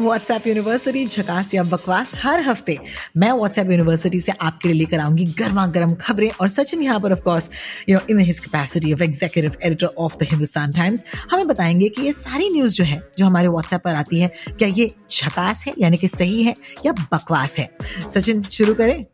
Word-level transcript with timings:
WhatsApp 0.00 0.46
university 0.46 1.06
झकास 1.06 1.54
या 1.54 1.62
बकवास, 1.62 2.12
हर 2.22 2.40
हफ़्ते 2.40 2.78
मैं 3.16 3.30
व्हाट्सएप 3.32 3.70
यूनिवर्सिटी 3.70 4.20
से 4.20 4.32
आपके 4.32 4.68
लिए 4.68 4.78
लेकर 4.78 5.00
आऊँगी 5.00 5.24
गर्मा 5.38 5.66
गर्म 5.66 5.94
खबरें 5.94 6.30
और 6.40 6.48
सचिन 6.48 6.82
यहाँ 6.82 7.00
पर 7.00 7.12
of course 7.12 7.50
you 7.88 7.96
know 7.96 8.06
in 8.10 8.18
his 8.18 8.40
capacity 8.40 8.92
of 8.92 9.02
executive 9.02 9.56
editor 9.62 9.86
of 9.86 10.16
the 10.16 10.26
Hindustan 10.30 10.72
Times 10.72 11.04
हमें 11.30 11.46
बताएँगे 11.48 11.88
कि 11.88 12.02
ये 12.02 12.12
सारी 12.12 12.50
न्यूज़ 12.50 12.74
जो 12.74 12.84
है, 12.84 13.02
जो 13.18 13.26
हमारे 13.26 13.48
व्हाट्सएप 13.48 13.80
पर 13.80 13.94
आती 13.94 14.20
है, 14.20 14.32
क्या 14.48 14.68
ये 14.68 14.90
झकास 15.10 15.64
है, 15.66 15.74
यानी 15.78 15.96
कि 15.96 16.08
सही 16.08 16.42
है 16.42 16.54
या 16.86 16.92
बकवास 16.92 17.58
है? 17.58 17.70
सचिन, 18.14 18.42
शुरू 18.42 18.74
करें। 18.74 19.04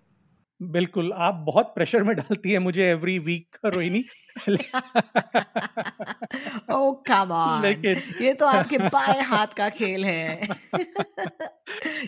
बिल्कुल 0.63 1.13
आप 1.13 1.35
बहुत 1.35 1.67
प्रेशर 1.67 2.03
में 2.03 2.17
डालती 2.17 2.51
है 2.51 2.59
मुझे 2.59 2.89
एवरी 2.91 3.19
वीक 3.19 3.57
रोहिणी। 3.65 4.05
oh, 6.71 7.63
लेकिन 7.63 8.25
ये 8.25 8.33
तो 8.35 8.47
आपके 8.47 8.79
बाएँ 8.79 9.23
हाथ 9.23 9.47
का 9.47 9.69
खेल 9.69 10.05
है। 10.05 10.49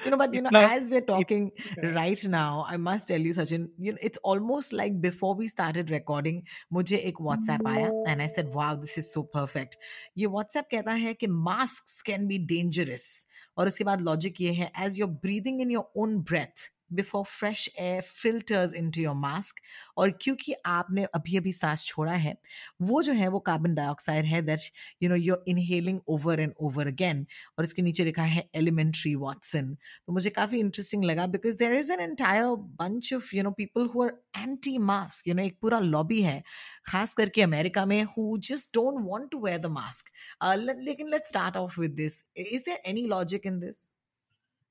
You 0.07 0.11
know 0.11 0.25
you 0.35 0.41
know 0.41 0.61
as 0.61 0.91
we 0.91 1.01
talking 1.01 1.51
right 1.79 2.25
now 2.25 2.63
I 2.63 2.77
must 2.77 3.09
tell 3.09 3.33
Sachin 3.33 3.69
it's 4.03 4.21
almost 4.25 4.75
like 4.75 5.01
before 5.01 5.37
we 5.37 5.49
started 5.49 5.91
recording 5.91 6.43
मुझे 6.73 6.97
एक 6.97 7.15
व्हाट्सएप 7.21 7.67
आया 7.67 8.13
and 8.13 8.21
I 8.21 8.29
said 8.29 8.51
wow 8.55 8.77
this 8.77 8.99
is 8.99 9.07
so 9.07 9.23
perfect 9.23 9.77
ये 10.19 10.27
व्हाट्सएप 10.27 10.65
कहता 10.71 10.93
है 10.93 11.15
कि 11.15 11.27
मास्क 11.27 12.07
कैन 12.07 12.27
बी 12.27 12.39
डेंजरस 12.39 13.27
और 13.59 13.67
उसके 13.67 13.85
बाद 13.85 14.01
लॉजिक 14.01 14.41
ये 14.41 14.53
है 14.53 14.73
as 14.81 14.99
your 15.01 15.11
breathing 15.11 15.61
in 15.61 15.71
your 15.71 15.93
own 15.97 16.19
breath 16.21 16.71
before 16.91 17.25
fresh 17.25 17.69
air 17.79 18.03
filters 18.03 18.73
into 18.73 19.01
your 19.01 19.15
mask 19.15 19.61
और 19.97 20.11
क्योंकि 20.23 20.55
आपने 20.67 21.05
अभी 21.15 21.37
अभी 21.37 21.53
सांस 21.53 21.85
छोड़ा 21.85 22.13
है, 22.13 22.37
वो 22.83 23.03
जो 23.03 23.13
है 23.13 23.29
वो 23.29 23.39
कार्बन 23.39 23.75
डाइऑक्साइड 23.75 24.25
है 24.25 24.43
that 24.43 24.61
you 25.03 25.09
know 25.09 25.17
you're 25.17 25.45
inhaling 25.49 26.01
over 26.09 26.41
and 26.41 26.53
over 26.61 26.87
again 26.87 27.27
और 27.59 27.65
इसके 27.65 27.83
नीचे 27.83 28.05
लिखा 28.05 28.23
है 28.23 28.49
एलिमेंट्री 28.55 29.15
वॉटसन 29.15 29.75
तो 30.07 30.13
मुझे 30.13 30.31
काफ़ी 30.31 30.59
इंटरेस्टिंग 30.61 31.05
लगा 31.05 31.27
because 31.27 31.59
there 31.59 31.75
is 31.75 31.93
an 31.93 32.01
entire 32.01 32.45
bunch 32.83 33.13
of 33.15 33.35
you 33.37 33.43
know 33.43 33.51
people 33.59 33.87
who 33.95 34.03
are 34.05 34.17
anti 34.37 34.77
mask 34.79 35.29
you 35.29 35.35
know 35.35 35.43
एक 35.43 35.59
पूरा 35.63 35.79
लॉबी 35.81 36.21
है, 36.23 36.43
खास 36.87 37.15
करके 37.15 37.43
अमेरिका 37.43 37.85
में 37.87 38.03
who 38.17 38.37
just 38.43 38.69
don't 38.75 39.05
want 39.09 39.31
to 39.31 39.41
wear 39.45 39.59
the 39.59 39.67
mask 39.67 40.11
लेकिन 40.59 41.11
let's 41.11 41.29
start 41.29 41.57
off 41.57 41.81
with 41.81 41.91
this 41.91 42.23
is 42.37 42.63
there 42.63 42.83
any 42.87 43.07
logic 43.07 43.47
in 43.47 43.59
this 43.61 43.89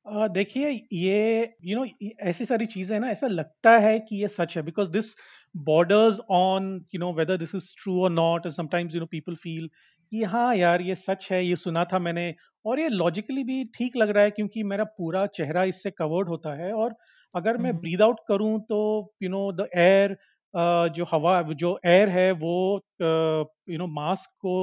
देखिए 0.08 0.70
ये 0.94 1.54
you 1.64 1.78
know 1.78 1.86
ऐसी 2.24 2.46
सारी 2.46 2.66
चीज़ें 2.66 2.96
हैं 2.96 3.00
ना 3.02 3.10
ऐसा 3.10 3.28
लगता 3.28 3.72
है 3.80 3.98
कि 4.00 4.22
ये 4.22 4.28
सच 4.28 4.56
है 4.58 4.64
because 4.64 4.90
this 4.90 5.16
borders 5.66 6.20
on 6.32 6.70
you 6.94 7.00
know 7.00 7.12
whether 7.14 7.38
this 7.38 7.56
is 7.56 7.74
true 7.78 8.02
और 8.04 8.12
not 8.12 8.48
sometimes 8.54 8.96
you 8.96 9.00
know 9.02 9.06
people 9.08 9.36
feel 9.36 9.68
कि 10.12 10.24
हाँ 10.26 10.56
यार 10.56 10.82
ये 10.82 10.96
सच 10.96 11.28
है 11.32 11.44
ये 11.46 11.56
सुना 11.56 11.84
था 11.84 12.00
मैंने 12.00 12.34
और 12.66 12.80
ये 12.80 12.88
लॉजिकली 12.90 13.44
भी 13.44 13.64
ठीक 13.76 13.98
लग 13.98 14.10
रहा 14.10 14.24
है 14.24 14.32
क्योंकि 14.32 14.64
मेरा 14.64 14.84
पूरा 14.98 15.26
चेहरा 15.32 15.64
इससे 15.66 15.92
कवर्ड 15.92 16.30
होता 16.30 16.54
है 16.56 16.72
और 16.74 16.96
अगर 17.36 17.58
मैं 17.58 17.70
हम्म। 17.70 17.82
ब्रीद 17.82 18.02
आउट 18.02 18.20
करूँ 18.28 18.60
तो 18.62 18.80
यू 19.24 19.30
नो 19.30 19.52
द 19.54 19.68
एयर 19.78 20.18
जो 20.94 21.06
हवा 21.12 21.42
जो 21.56 21.78
एयर 21.86 22.10
है 22.10 22.32
वो 22.38 22.56
यू 23.02 23.78
नो 23.78 23.88
मास्क 23.94 24.30
को 24.40 24.56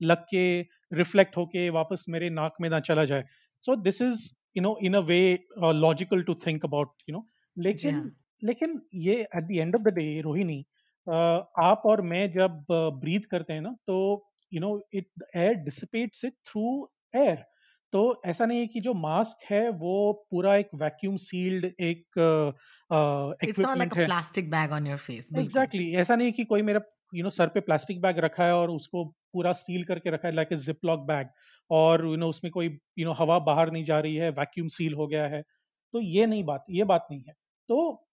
लग 0.00 0.24
के 0.24 0.44
रिफ्लेक्ट 0.92 1.36
होके 1.36 1.68
वापस 1.70 2.04
मेरे 2.08 2.30
नाक 2.32 2.54
में 2.60 2.68
ना 2.70 2.80
चला 2.80 3.04
जाए 3.04 3.24
so 3.64 3.76
this 3.78 4.02
is 4.02 4.28
you 4.56 4.62
know 4.62 4.76
in 4.82 4.94
a 4.94 5.00
way 5.10 5.20
logical 5.58 6.22
to 6.22 6.34
think 6.46 6.64
about 6.64 6.92
you 7.08 7.16
know 7.16 7.26
लेकिन 7.56 7.94
हाँ। 7.94 8.10
लेकिन 8.42 8.80
ये 8.94 9.20
at 9.36 9.44
the 9.44 9.56
end 9.56 9.76
of 9.76 9.82
the 9.82 9.94
day 9.94 10.20
Rohini 10.20 10.64
uh, 11.06 11.40
आप 11.58 11.82
और 11.84 12.02
मैं 12.02 12.30
जब 12.32 12.64
ब्रीथ 12.70 13.30
करते 13.30 13.52
हैं 13.52 13.60
ना 13.60 13.76
तो 13.86 14.00
you 14.52 14.60
know 14.60 14.80
it 14.94 15.08
air 15.36 15.54
dissipates 15.64 16.24
it 16.24 16.34
through 16.46 16.66
air 17.16 17.44
तो 17.92 18.00
ऐसा 18.26 18.46
नहीं 18.46 18.58
है 18.60 18.66
कि 18.66 18.80
जो 18.80 18.92
मास्क 18.94 19.44
है 19.50 19.68
वो 19.70 19.94
पूरा 20.30 20.54
एक 20.56 20.68
वैक्यूम 20.74 21.16
सील्ड 21.16 21.64
एक 21.64 22.04
इट्स 22.18 22.90
नॉट 22.90 23.38
लाइक 23.40 23.48
इक्विपमेंट 23.48 23.96
है। 23.96 24.04
Plastic 24.04 24.50
bag 24.50 24.72
on 24.72 24.86
your 24.86 24.98
face 24.98 25.30
exactly 25.38 25.92
ऐसा 25.94 26.16
नहीं 26.16 26.32
कि 26.32 26.44
कोई 26.44 26.62
मेरा 26.62 26.80
यू 26.80 27.18
you 27.18 27.22
नो 27.22 27.28
know, 27.28 27.36
सर 27.36 27.48
पे 27.48 27.60
प्लास्टिक 27.60 28.00
बैग 28.00 28.18
रखा 28.18 28.44
है 28.44 28.54
और 28.54 28.70
उसको 28.70 29.04
पूरा 29.32 29.52
सील 29.52 29.84
करके 29.84 30.10
रखा 30.10 30.28
है 30.28 30.34
like 30.34 30.52
a 30.52 30.56
zip 30.56 30.84
lock 30.84 31.00
bag 31.06 31.28
और 31.70 32.06
यू 32.06 32.16
नो 32.16 32.28
उसमें 32.28 32.50
कोई 32.52 32.66
यू 32.98 33.04
नो 33.06 33.12
हवा 33.14 33.38
बाहर 33.40 33.70
नहीं 33.72 33.84
जा 33.84 33.98
रही 34.00 34.14
है 34.16 34.30
वैक्यूम 34.32 34.68
सील 34.70 34.94
हो 34.94 35.06
गया 35.06 35.26
है 35.28 35.42
तो 35.94 36.00
ये 36.02 36.26
नहीं 36.26 36.44
बात 36.44 36.64
ये 36.70 36.84
बात 36.86 37.06
नहीं 37.10 37.22
है। 37.28 37.34
तो 37.68 38.06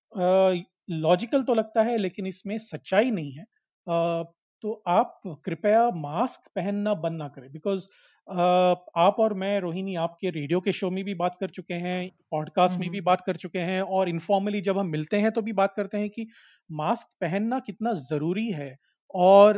लॉजिकल 0.91 1.43
तो 1.43 1.53
लगता 1.53 1.83
है 1.83 1.97
लेकिन 1.97 2.27
इसमें 2.27 2.57
सच्चाई 2.59 3.11
नहीं 3.11 3.31
है। 3.33 3.43
अ, 3.43 4.23
तो 4.63 4.71
आप 4.89 5.21
कृपया 5.45 5.89
मास्क 5.97 6.47
पहनना 6.55 6.93
बंद 6.95 7.17
ना 7.19 7.27
करें 7.27 7.51
बिकॉज़ 7.51 7.87
आप 8.27 9.15
और 9.19 9.33
मैं 9.35 9.59
रोहिणी 9.61 9.95
आपके 9.97 10.29
रेडियो 10.29 10.59
के 10.61 10.71
शो 10.73 10.89
में 10.91 11.03
भी 11.03 11.13
बात 11.15 11.35
कर 11.39 11.49
चुके 11.49 11.73
हैं 11.75 11.99
पॉडकास्ट 12.31 12.79
में 12.79 12.89
भी 12.89 12.97
हम्म। 12.97 13.05
बात 13.05 13.21
कर 13.21 13.35
चुके 13.35 13.59
हैं 13.61 13.81
और 13.97 14.09
इनफॉर्मली 14.09 14.61
जब 14.61 14.77
हम 14.77 14.87
मिलते 14.87 15.17
हैं 15.17 15.31
तो 15.31 15.41
भी 15.41 15.53
बात 15.53 15.73
करते 15.75 15.97
हैं 15.97 16.09
कि 16.09 16.27
मास्क 16.69 17.07
पहनना 17.21 17.59
कितना 17.61 17.93
ज़रूरी 18.03 18.47
है। 18.51 18.75
और 19.13 19.57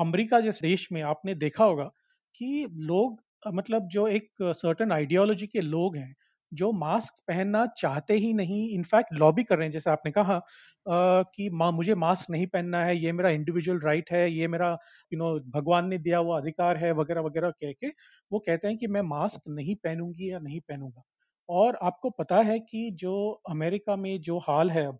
अमेरिका 0.00 0.40
जैसे 0.40 0.66
देश 0.68 0.88
में 0.92 1.00
आपने 1.04 1.34
देखा 1.36 1.64
होगा 1.64 1.90
कि 2.36 2.66
लोग 2.84 3.20
मतलब 3.48 3.88
जो 3.88 4.06
एक 4.08 4.28
सर्टन 4.56 4.92
आइडियोलॉजी 4.92 5.46
के 5.48 5.60
लोग 5.60 5.96
हैं 5.96 6.14
जो 6.52 6.70
मास्क 6.74 7.14
पहनना 7.28 7.64
चाहते 7.78 8.14
ही 8.16 8.32
नहीं 8.34 8.68
इनफैक्ट 8.70 9.12
लॉबी 9.14 9.42
कर 9.44 9.56
रहे 9.58 9.66
हैं 9.66 9.72
जैसे 9.72 9.90
आपने 9.90 10.12
कहा 10.12 10.36
अ, 10.36 10.42
कि 10.86 11.48
माँ 11.52 11.70
मुझे 11.72 11.94
मास्क 11.96 12.30
नहीं 12.30 12.46
पहनना 12.46 12.84
है 12.84 12.96
ये 12.98 13.12
मेरा 13.12 13.30
इंडिविजुअल 13.30 13.78
राइट 13.80 14.10
है 14.12 14.30
ये 14.30 14.48
मेरा 14.48 14.70
यू 15.12 15.18
नो 15.18 15.38
भगवान 15.50 15.88
ने 15.88 15.98
दिया 15.98 16.18
हुआ 16.18 16.40
अधिकार 16.40 16.76
है 16.76 16.92
वगैरह 16.94 17.20
वगैरह 17.22 17.50
कह 17.52 17.72
के 17.74 17.88
वो 18.30 18.38
कहते 18.40 18.68
हैं 18.68 18.76
कि 18.78 18.86
मैं 18.88 19.02
मास्क 19.04 19.42
नहीं 19.50 19.74
पहनूँगी 19.84 20.30
या 20.32 20.38
नहीं 20.38 20.60
पहनूँगा। 20.60 21.02
और 21.48 21.78
आपको 21.82 22.10
पता 22.12 22.40
है 22.42 22.58
कि 22.60 22.90
जो 22.96 23.14
अमेरिका 23.50 23.96
में 23.96 24.20
जो 24.22 24.38
हाल 24.40 24.70
है 24.70 24.86
अब 24.86 24.98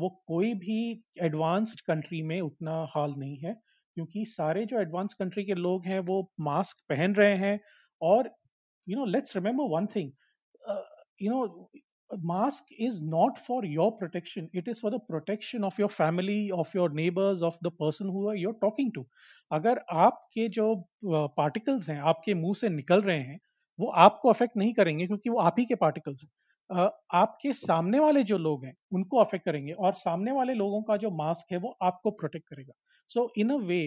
वो 0.00 0.08
कोई 0.26 0.52
भी 0.56 0.76
एडवांस्ड 1.22 1.80
कंट्री 1.82 2.22
में 2.22 2.40
उतना 2.40 2.72
हाल 2.90 3.14
नहीं 3.18 3.36
है। 3.38 3.54
क्योंकि 3.96 4.24
सारे 4.26 4.64
जो 4.66 4.80
एडवांस 4.80 5.14
कंट्री 5.14 5.44
के 5.44 5.54
लोग 5.56 5.86
हैं, 5.86 5.98
वो 6.00 6.30
मास्क 6.40 6.84
पहन 6.88 7.14
रहे 7.14 7.36
हैं 7.38 7.58
और 8.02 8.30
you 8.86 8.96
know 8.96 9.04
let's 9.06 9.36
remember 9.36 9.70
one 9.70 9.86
thing 9.96 10.12
you 11.22 11.30
know 11.30 11.70
mask 12.10 12.72
is 12.80 13.02
not 13.04 13.38
for 13.38 13.66
your 13.66 13.90
protection 13.98 14.48
it 14.54 14.68
is 14.68 14.80
for 14.82 14.90
the 14.92 15.00
protection 15.08 15.64
of 15.64 15.80
your 15.80 15.90
family 15.90 16.38
of 16.52 16.76
your 16.76 16.92
neighbours 16.92 17.42
of 17.42 17.56
the 17.64 17.72
person 17.80 18.08
who 18.08 18.28
are 18.30 18.36
you're 18.36 18.52
talking 18.62 18.92
to 18.94 19.06
अगर 19.50 19.80
आपके 19.98 20.48
जो 20.48 20.66
uh, 20.74 21.28
particles 21.36 21.88
हैं, 21.90 21.98
आपके 22.02 22.34
मुँह 22.34 22.54
से 22.54 22.68
निकल 22.70 23.00
रहे 23.02 23.18
हैं, 23.20 23.38
वो 23.78 23.90
आपको 23.98 24.28
अफेक्ट 24.28 24.56
नहीं 24.56 24.72
करेंगे 24.74 25.06
क्योंकि 25.06 25.30
वो 25.30 25.38
आप 25.40 25.56
ही 25.58 25.64
के 25.64 25.74
पार्टिकल्स 25.76 26.24
हैं। 26.24 26.30
आपके 26.70 27.52
सामने 27.54 27.98
वाले 28.00 28.22
जो 28.24 28.38
लोग 28.38 28.64
हैं 28.64 28.74
उनको 28.94 29.18
अफेक्ट 29.18 29.44
करेंगे 29.44 29.72
और 29.74 29.92
सामने 29.94 30.32
वाले 30.32 30.54
लोगों 30.54 30.82
का 30.82 30.96
जो 30.96 31.10
मास्क 31.12 31.52
है 31.52 31.58
वो 31.58 31.76
आपको 31.82 32.10
प्रोटेक्ट 32.12 32.48
करेगा। 32.48 32.72
सो 33.10 33.30
इन 33.38 33.50
अ 33.50 33.56
वे 33.66 33.82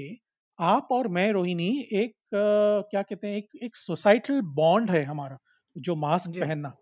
आप 0.59 0.87
और 0.91 1.07
मैं 1.09 1.31
रोहिणी 1.31 1.69
एक 1.93 2.15
क्या 2.33 3.01
कहते 3.01 3.27
हैं 3.27 3.37
एक 3.37 3.47
एक 3.63 3.75
सोसाइटल 3.75 4.41
बॉन्ड 4.55 4.91
है 4.91 5.03
हमारा 5.05 5.37
जो 5.75 5.95
मास्क 5.97 6.31
पहनना 6.41 6.73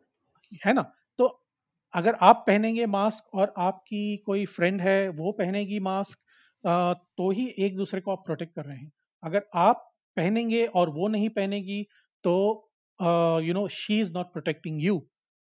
है 0.62 0.74
ना? 0.74 0.82
तो 1.20 1.28
अगर 1.94 2.16
आप 2.22 2.44
पहनेंगे 2.48 2.86
मास्क 2.88 3.36
और 3.36 3.54
आपकी 3.60 4.18
कोई 4.26 4.46
फ्रेंड 4.48 4.82
है 4.82 5.10
वो 5.12 5.32
पहनेगी 5.34 5.80
मास्क 5.82 6.20
तो 6.64 7.30
ही 7.32 7.48
एक 7.60 7.76
दूसरे 7.78 8.02
को 8.02 8.12
आप 8.12 8.24
प्रोटेक्ट 8.26 8.56
कर 8.56 8.66
रहे 8.66 8.78
हैं। 8.78 8.92
अगर 9.24 9.46
आप 9.56 9.88
पहनेंगे 10.18 10.66
और 10.68 10.90
वो 10.90 11.08
नहीं 11.10 11.30
पहनेगी 11.32 11.84
तो 12.24 12.36
you 13.44 13.54
know 13.54 13.68
she 13.70 14.00
is 14.02 14.14
not 14.14 14.32
protecting 14.34 14.84
you 14.84 15.00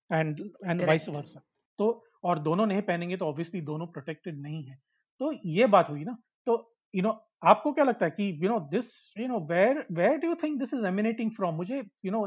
and 0.10 0.40
and 0.66 0.82
vice 0.84 1.08
versa 1.10 1.42
तो 1.80 1.88
और 2.24 2.40
दोनों 2.40 2.66
नहीं 2.66 2.82
पहनेंगे 2.82 3.18
तो 3.18 3.26
ऑब्वियसली 3.26 3.62
दोनों 3.64 3.88
प्रोटेक्टेड 3.88 4.42
नहीं 4.42 4.64
है। 4.64 4.78
तो 5.22 5.32
ये 5.48 5.66
बात 5.68 5.90
हुई 5.90 6.04
ना 6.04 6.18
तो 6.48 6.56
यू 6.94 7.02
नो 7.04 7.12
आपको 7.44 7.72
क्या 7.74 7.84
लगता 7.86 8.06
है 8.06 8.12
कि 8.12 8.30
you 8.44 8.50
know 8.50 8.60
this 8.72 8.92
you 9.18 9.28
know 9.28 9.40
where 9.50 9.86
where 9.92 10.18
do 10.18 10.28
you 10.28 10.36
think 10.44 10.60
this 10.60 10.74
is 10.74 10.86
emanating 10.88 11.32
from 11.32 11.56
मुझे 11.56 11.82
यू 12.06 12.12
नो 12.12 12.26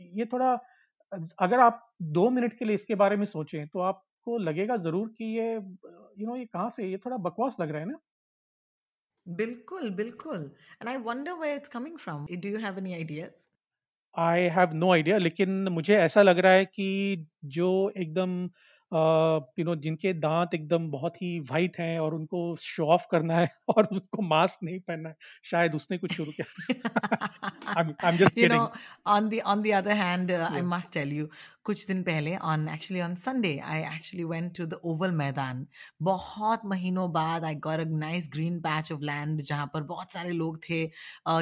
ये 0.00 0.24
थोड़ा 0.32 0.52
अगर 1.40 1.60
आप 1.60 1.82
दो 2.14 2.28
मिनट 2.30 2.58
के 2.58 2.64
लिए 2.64 2.74
इसके 2.74 2.94
बारे 2.94 3.16
में 3.16 3.24
सोचें 3.26 3.66
तो 3.68 3.80
आपको 3.82 4.38
लगेगा 4.40 4.76
ज़रूर 4.78 5.08
कि 5.18 5.24
ये 5.38 5.52
यू 5.52 6.26
नो 6.26 6.36
ये 6.36 6.44
कहाँ 6.46 6.70
से 6.70 6.88
ये 6.90 6.96
थोड़ा 7.04 7.16
बकवास 7.18 7.56
लग 7.60 7.70
रहा 7.70 7.80
है 7.80 7.88
ना? 7.88 7.98
बिल्कुल 9.26 9.90
बिल्कुल। 9.92 10.50
And 10.80 10.88
I 10.88 10.96
wonder 11.04 11.32
where 11.40 11.56
it's 11.56 11.68
coming 11.68 11.98
from 11.98 12.26
do 12.32 12.48
you 12.48 12.58
have 12.58 12.78
any 12.78 12.94
ideas 12.94 13.46
I 14.18 14.42
have 14.42 14.72
no 14.72 14.92
idea 14.92 15.18
लेकिन 15.18 15.68
मुझे 15.68 15.96
ऐसा 15.96 16.22
लग 16.22 16.38
रहा 16.38 16.52
है 16.52 16.64
कि 16.64 17.26
जो 17.44 17.92
एकदम 17.96 18.48
यू 19.58 19.64
नो 19.64 19.74
जिनके 19.76 20.12
दांत 20.12 20.54
एकदम 20.54 20.90
बहुत 20.90 21.22
ही 21.22 21.40
वाइट 21.40 21.78
हैं 21.78 21.98
और 22.00 22.14
उनको 22.14 22.56
शो 22.56 22.86
ऑफ़ 22.86 23.06
करना 23.10 23.38
है 23.38 23.48
और 23.76 23.84
उसको 23.84 24.22
मास्क 24.22 24.58
नहीं 24.62 24.80
पहनना 24.80 25.08
है 25.08 25.16
शायद 25.44 25.74
उसने 25.74 25.98
कुछ 25.98 26.12
शुरू 26.12 26.32
किया। 26.32 26.46
I 27.76 28.08
am 28.08 28.16
just 28.16 28.34
kidding 28.34 28.66
on 29.06 29.28
the 29.28 29.40
on 29.46 29.62
the 29.62 29.72
other 29.74 29.90
hand 29.90 30.30
I 30.32 30.62
must 30.62 30.92
tell 30.92 31.12
i 31.22 31.26
कुछ 31.66 31.86
दिन 31.86 32.02
पहले 32.02 32.34
on 32.46 32.68
actually 32.68 33.00
on 33.02 33.14
Sunday 33.16 33.56
I 33.66 33.80
actually 33.94 34.24
went 34.24 34.56
to 34.58 34.64
the 34.66 34.74
Oval 34.84 35.10
मैदान 35.12 35.66
बहुत 36.02 36.60
महीनों 36.66 37.10
बाद 37.12 37.44
I 37.44 37.54
got 37.66 37.80
a 37.80 37.84
green 38.32 38.58
patch 38.60 38.90
of 38.92 39.00
land 39.02 39.40
जहाँ 39.42 39.66
पर 39.74 39.82
बहुत 39.84 40.12
सारे 40.12 40.30
लोग 40.32 40.58
थे। 40.68 40.80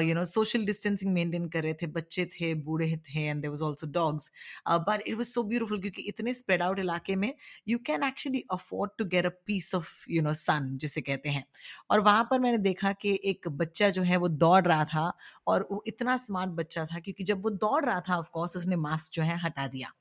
You 0.03 0.13
know 0.15 0.23
social 0.25 0.65
distancing 0.65 1.13
maintain 1.13 1.47
कर 1.49 1.63
रहे 1.63 1.73
थे, 1.73 1.87
बच्चे 1.87 2.25
थे, 2.25 2.53
बूढ़े 2.55 2.95
थे 3.09 3.25
and 3.25 3.41
there 3.41 3.49
was 3.49 3.63
also 3.63 3.87
dogs 3.91 4.31
but 4.69 5.03
it 5.07 5.15
was 5.15 5.27
so 5.29 5.43
beautiful 5.43 5.79
क्योंकि 5.81 6.01
इतने 6.03 6.33
स्प्रेड 6.33 6.61
आउट 6.61 6.79
इलाके 6.79 7.15
में 7.15 7.33
you 7.67 7.77
can 7.85 8.03
actually 8.03 8.43
afford 8.51 8.91
to 8.97 9.05
get 9.05 9.25
a 9.25 9.29
piece 9.45 9.73
of 9.75 9.89
you 10.09 10.21
know 10.21 10.33
sun 10.35 10.75
जिसे 10.77 11.01
कहते 11.01 11.29
हैं। 11.29 11.43
और 11.91 11.99
वहाँ 12.01 12.23
पर 12.31 12.39
मैंने 12.39 12.57
देखा 12.59 12.91
कि 12.93 13.19
एक 13.25 13.47
बच्चा 13.57 13.89
जो 13.89 14.01
है 14.03 14.17
वो 14.17 14.27
दौड़ 14.29 14.63
रहा 14.67 14.85
था 14.85 15.11
और 15.47 15.67
वो 15.71 15.83
इतना 15.87 16.17
स्मार्ट 16.17 16.49
बच्चा 16.53 16.85
था 16.85 16.99
क्योंकि 16.99 17.23
जब 17.23 17.43
वो 17.43 17.49
दौड़ 17.57 17.83
रहा 17.85 17.99
था 18.09 18.17
ऑफकोर्स 18.19 18.57
उसने 18.57 18.75
मास्क 18.77 19.13
जो 19.13 19.23
है 19.23 19.37
हटा 19.39 19.67
दिया। 19.67 19.91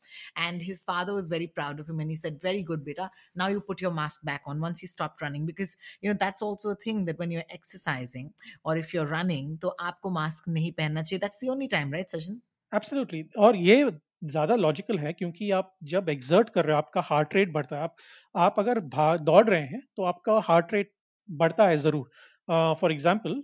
His 0.62 0.84
father 0.86 1.12
was 1.12 1.30
very 1.32 1.46
proud 1.54 1.80
of 1.80 1.90
him 1.90 2.00
and 2.00 2.10
he 2.10 2.16
said 2.16 2.38
very 2.44 2.62
good 2.62 2.84
बेटा 2.84 3.08
now 3.36 3.52
you 3.52 3.60
put 3.68 3.82
your 3.82 3.92
mask 3.94 4.26
back 4.26 4.48
on 4.48 4.60
once 4.60 4.80
he 4.82 4.88
stop 4.88 5.16
running 5.22 5.46
because 5.46 5.76
you 6.04 6.12
know 6.12 6.18
that's 6.24 6.42
also 6.42 6.70
a 6.70 6.76
thing 6.86 7.04
that 7.06 7.20
when 7.20 7.32
you 7.32 7.38
are 7.38 7.54
exercising 7.54 8.30
और 8.64 8.78
if 8.78 8.96
you 8.96 9.02
are 9.02 9.08
running 9.10 9.58
तो 9.58 9.68
आपको 9.82 10.10
mask 10.12 10.48
नहीं 10.48 10.72
पहनना 10.72 11.02
चाहिए. 11.02 11.20
That's 11.20 11.44
the 11.44 11.48
only 11.50 11.66
time 11.68 11.92
right 11.92 12.10
Sachin 12.10 12.40
absolutely 12.72 13.24
और 13.38 13.56
ये 13.56 13.84
ज़्यादा 14.24 14.54
logical 14.56 14.98
है 14.98 15.12
क्योंकि 15.12 15.50
आप 15.52 15.74
जब 15.84 16.08
एग्जर्ट 16.08 16.50
कर 16.50 16.64
रहे 16.64 16.72
हो, 16.72 16.78
आपका 16.78 17.00
हार्ट 17.04 17.34
रेट 17.34 17.52
बढ़ता 17.52 17.76
है, 17.76 17.82
आप 17.82 17.96
आप 18.34 18.58
अगर 18.58 18.80
दौड़ 19.20 19.48
रहे 19.48 19.60
हैं 19.62 19.82
तो 19.96 20.04
आपका 20.04 20.38
हार्ट 20.44 20.72
रेट 20.74 20.92
बढ़ता 21.28 21.66
है 21.68 21.76
ज़रूर। 21.78 22.08
फॉर 22.80 22.92
एग्ज़ाम्पल 22.92 23.34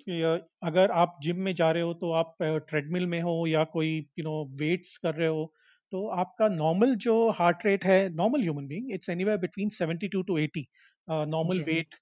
अगर 0.64 0.90
आप 0.92 1.18
जिम 1.22 1.36
में 1.42 1.52
जा 1.54 1.70
रहे 1.70 1.82
हो 1.82 1.92
तो 1.94 2.12
आप 2.12 2.36
ट्रेडमिल 2.42 3.06
में 3.06 3.20
हो 3.22 3.46
या 3.46 3.64
कोई 3.74 3.96
यू 4.18 4.24
नो 4.24 4.44
वेट्स 4.60 4.96
कर 4.98 5.14
रहे 5.14 5.28
हो 5.28 5.52
तो 5.92 6.06
आपका 6.06 6.48
नॉर्मल 6.48 6.94
जो 6.94 7.30
हार्ट 7.30 7.66
रेट 7.66 7.84
है 7.84 8.08
normal 8.14 8.40
human 8.40 8.66
being 8.66 8.92
it's 8.92 9.08
anywhere 9.08 9.38
between 9.38 9.68
72 9.68 10.26
to 10.26 10.38
80 10.38 10.64
normal 11.10 11.60
weight 11.60 11.94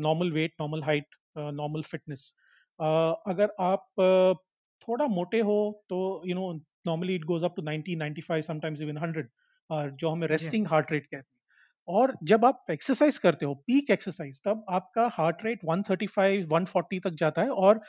normal 0.00 0.32
weight 0.32 0.52
normal 0.60 0.82
height 0.82 1.06
normal 1.38 1.82
fitness 1.82 2.34
अगर 2.80 3.54
आप 3.60 3.88
uh, 4.00 4.46
थोड़ा 4.88 5.06
मोटे 5.06 5.40
हो 5.40 5.84
तो 5.88 6.22
you 6.26 6.34
know 6.34 6.52
normally 6.86 7.14
it 7.14 7.24
goes 7.24 7.44
up 7.44 7.54
to 7.56 7.62
90 7.62 7.96
95 8.02 8.42
sometimes 8.42 8.82
even 8.82 8.98
100 8.98 9.22
uh, 9.22 9.96
जो 9.96 10.10
हमें 10.10 10.28
रेस्टिंग 10.28 10.66
हार्ट 10.66 10.92
रेट 10.92 11.02
कहते 11.02 11.16
हैं। 11.16 11.46
और 11.88 12.16
जब 12.22 12.44
आप 12.44 12.66
एक्सरसाइज 12.70 13.18
करते 13.18 13.46
हो 13.46 13.54
पीक 13.54 13.90
एक्सरसाइज 13.90 14.40
तब 14.44 14.64
आपका 14.68 15.10
हार्ट 15.12 15.36
रेट 15.44 15.60
135 15.64 16.46
140 16.52 17.02
तक 17.04 17.10
जाता 17.10 17.42
है 17.42 17.50
और 17.50 17.80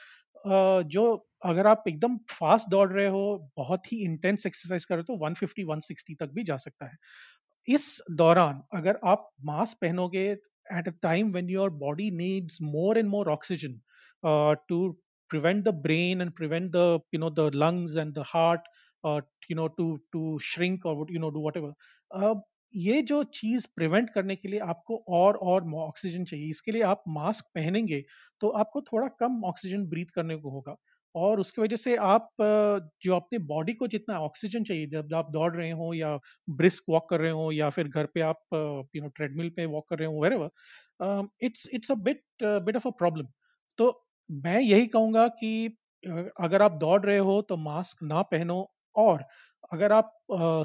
जो 0.46 1.04
अगर 1.46 1.68
आप 1.68 1.84
एकदम 1.88 2.18
फास्ट 2.30 2.70
दौड़ 2.70 2.92
रहे 2.92 3.08
हो, 3.08 3.52
बहुत 3.58 3.92
ही 3.92 3.98
इंटेंस 4.04 4.46
एक्सरसाइज 4.48 4.86
कर 4.86 4.96
रहे 4.96 5.04
हो 5.08 5.16
तो 5.16 5.26
150 5.26 5.66
160 5.66 6.16
तक 6.20 6.32
भी 6.36 6.44
जा 6.44 6.58
सकता 6.58 6.86
है। 6.86 6.98
इस 7.68 8.02
दौरान 8.18 8.62
अगर 8.74 9.00
आप 9.06 9.30
mask 9.46 9.78
पहनोगे 9.82 10.24
at 10.30 10.88
a 10.88 10.92
time 11.04 11.32
when 11.32 11.50
your 11.50 11.70
body 11.80 12.10
needs 12.18 12.62
more 12.64 12.98
and 12.98 13.10
more 13.10 13.30
oxygen 13.32 13.80
to 14.70 14.90
prevent 15.32 15.64
the 15.64 15.74
brain 15.84 16.22
and 16.22 16.32
prevent 16.32 16.72
the 16.76 17.00
you 17.14 17.20
know 17.20 17.30
the 17.30 17.50
lungs 17.56 17.98
and 17.98 18.14
the 18.14 18.24
heart 18.28 18.68
you 19.52 19.56
know 19.56 19.68
to 19.78 19.96
to 20.12 20.38
shrink 20.44 20.86
और 20.86 21.14
you 21.14 21.20
know 21.20 21.30
do 21.30 21.48
what 21.48 21.58
ever 21.58 21.74
ये 22.74 23.02
जो 23.04 23.24
चीज़ 23.26 23.68
prevent 23.76 24.10
करने 24.10 24.36
के 24.36 24.48
लिए 24.50 24.60
आपको 24.62 24.98
और 25.10 25.36
और 25.44 25.74
oxygen 25.78 26.24
चाहिए, 26.26 26.50
इसके 26.50 26.72
लिए 26.72 26.82
आप 26.84 27.04
मास्क 27.10 27.46
पहनेंगे 27.56 28.04
तो 28.42 28.50
आपको 28.60 28.82
थोड़ा 28.84 29.08
कम 29.20 29.44
ऑक्सीजन 29.46 29.86
ब्रीथ 29.90 30.06
करने 30.16 30.36
को 30.38 30.50
होगा। 30.52 30.76
और 31.16 31.40
उसकी 31.40 31.62
वजह 31.62 31.76
से 31.76 31.96
आप, 31.98 32.30
जो 33.04 33.16
अपने 33.16 33.38
बॉडी 33.48 33.74
को 33.74 33.88
जितना 33.88 34.20
ऑक्सीजन 34.22 34.64
चाहिए, 34.64 34.88
जब 34.88 35.14
आप 35.16 35.30
दौड़ 35.32 35.54
रहे 35.56 35.72
हो 35.72 35.94
या 35.94 36.16
ब्रिस्क 36.52 36.84
वॉक 36.90 37.10
कर 37.10 37.20
रहे 37.22 37.32
हो 37.32 37.52
या 37.52 37.70
फिर 37.70 37.88
घर 37.88 38.06
पे 38.14 38.22
आप, 38.22 38.40
यू 38.54 39.02
नो, 39.02 39.08
ट्रेडमिल 39.10 39.50
पे 39.50 39.66
वॉक 39.68 39.88
कर 39.90 40.00
रहे 40.00 40.08
हो 40.08 40.22
wherever 40.24 41.30
it's 41.44 41.70
it's 41.74 41.92
a 41.92 41.96
bit 42.04 42.24
bit 42.44 42.76
of 42.76 42.88
a 42.88 42.92
problem 42.98 43.28
तो 43.78 43.92
मैं 44.30 44.60
यही 44.62 44.88
कहूँगा 44.88 45.28
कि 45.40 45.52
अगर 46.40 46.62
आप 46.62 46.72
दौड़ 46.78 47.02
रहे 47.02 47.18
हो 47.20 47.42
तो 47.42 47.58
मास्क 47.60 48.04
ना 48.04 48.22
पहनो 48.24 48.60
और 48.96 49.24
अगर 49.72 49.92
आप 49.92 50.14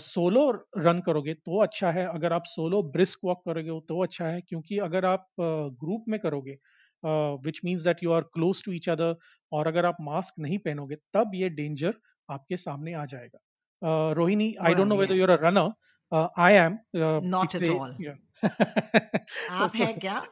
सोलो 0.03 0.51
रन 0.79 1.01
करोगे 1.01 1.35
तो 1.37 1.63
अच्छा 1.63 1.91
है 1.91 2.07
अगर 2.07 2.33
आप 2.33 2.45
सोलो 2.47 2.83
ब्रिस्क 2.93 3.25
वॉक 3.25 3.43
करोगे 3.47 3.81
तो 3.89 4.03
अच्छा 4.03 4.27
है 4.27 4.41
क्योंकि 4.41 4.79
अगर 4.79 5.05
आप 5.05 5.27
ग्रुप 5.41 6.05
में 6.09 6.19
करोगे 6.21 6.57
which 7.47 7.61
means 7.65 7.85
that 7.85 8.03
you 8.03 8.13
are 8.13 8.23
close 8.35 8.63
to 8.65 8.73
each 8.73 8.89
other 8.89 9.17
और 9.53 9.67
अगर 9.67 9.87
आप 9.87 9.97
मास्क 10.01 10.39
नहीं 10.39 10.59
पहनोगे 10.59 10.97
तब 11.15 11.31
ये 11.35 11.49
डेंजर 11.51 11.95
आपके 12.29 12.57
सामने 12.57 12.93
आ 12.95 13.05
जाएगा 13.05 14.13
Rohini 14.13 14.55
I 14.61 14.75
don't 14.75 14.89
know 14.89 14.97
whether 14.97 15.15
you're 15.15 15.31
a 15.31 15.37
yes. 15.37 15.45
Runner 15.45 15.73
I 16.39 16.55
am 16.55 16.79
Not 17.35 17.55
at 17.55 17.69
all. 17.69 17.93
आप 19.53 19.75
है 19.77 19.93
क्या 19.95 20.23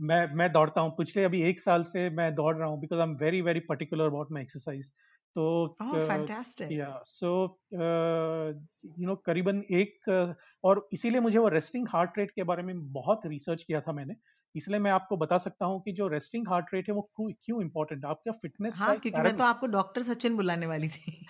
मैं 0.00 0.26
मैं 0.34 0.50
दौड़ता 0.52 0.80
हूँ 0.80 0.90
पिछले 0.96 1.24
अभी 1.24 1.42
एक 1.42 1.60
साल 1.60 1.82
से 1.82 2.08
मैं 2.10 2.34
दौड़ 2.34 2.56
रहा 2.56 2.68
हूँ 2.68 2.80
because 2.80 3.00
I 3.00 3.06
am 3.06 3.14
very 3.16 3.40
very 3.42 3.60
particular 3.68 4.06
about 4.06 4.32
my 4.32 4.42
exercise 4.42 4.90
तो 5.36 5.76
uh, 5.82 6.72
या 6.72 7.02
सो 7.04 7.60
यू 7.72 9.06
नो 9.06 9.16
करीबन 9.16 9.62
एक 9.70 10.10
uh, 10.10 10.34
और 10.64 10.88
इसीलिए 10.92 11.20
मुझे 11.20 11.38
वो 11.38 11.48
रेस्टिंग 11.48 11.88
हार्ट 11.88 12.18
रेट 12.18 12.30
के 12.30 12.42
बारे 12.42 12.62
में 12.62 12.92
बहुत 12.92 13.20
रिसर्च 13.26 13.62
किया 13.62 13.80
था 13.80 13.92
मैंने। 13.92 14.14
इसलिए 14.56 14.78
मैं 14.78 14.90
आपको 14.90 15.16
बता 15.16 15.38
सकता 15.38 15.66
हूँ 15.66 15.82
कि 15.82 15.92
जो 15.92 16.08
रेस्टिंग 16.08 16.48
हार्ट 16.48 16.66
रेट 16.74 16.88
है 16.88 16.94
वो 16.94 17.10
क्यों 17.16 17.30
क्यों 17.44 17.62
इम्पोर्टेंट 17.62 18.04
है? 18.04 18.10
आपका 18.10 18.32
फिटनेस 18.32 18.78
हाँ 18.78 18.98
क्योंकि 18.98 19.20
मैं 19.20 19.36
तो 19.36 19.44
आपको 19.44 19.66
डॉक्टर 19.66 20.02
सचिन 20.02 20.36
बुलाने 20.36 20.66
वाली 20.66 20.88
थी। 20.88 21.26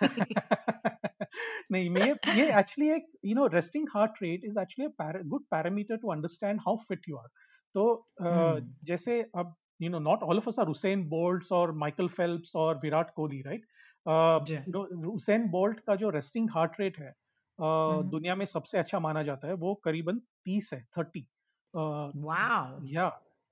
नहीं 1.72 1.90
मैं 1.90 2.36
ये 2.36 2.58
एक्चुअली 2.58 2.90
एक 2.90 3.06
you 3.24 3.34
know 3.34 3.46
resting 3.46 3.88
heart 3.94 4.12
rate 4.22 4.44
is 4.44 4.58
actually 4.58 4.92
good 5.28 5.42
parameter 5.42 5.96
to 5.96 6.08
understand 6.08 6.60
how 6.60 6.76
fit 6.76 7.00
you 7.08 7.16
are 7.16 7.28
तो 7.74 8.06
Hmm. 8.22 8.60
जैसे 8.84 9.22
अब 9.22 9.54
you 9.82 9.90
know 9.90 9.98
not 9.98 10.22
all 10.22 10.36
of 10.36 10.48
us 10.48 10.58
are 10.58 10.66
Usain 10.66 11.08
Bolts 11.08 11.52
और 11.52 11.72
माइकल 11.72 12.08
फेल्प्स 12.08 12.56
और 12.56 12.80
विराट 12.82 13.10
कोहली 13.16 13.42
राइट 13.42 13.60
जी। 13.60 13.66
हुसैन 14.06 15.48
बोल्ट 15.50 15.80
का 15.80 15.94
जो 15.96 16.10
resting 16.10 16.48
heart 16.50 16.80
rate 16.80 16.98
है 16.98 17.08
अ, 17.08 17.62
हम्म। 17.62 18.08
दुनिया 18.10 18.34
में 18.34 18.44
सबसे 18.46 18.78
अच्छा 18.78 18.98
माना 19.00 19.22
जाता 19.22 19.48
है 19.48 19.54
वो 19.54 19.74
करीबन 19.84 20.18
तीस 20.44 20.70
है 20.74 20.84
thirty 20.98 21.26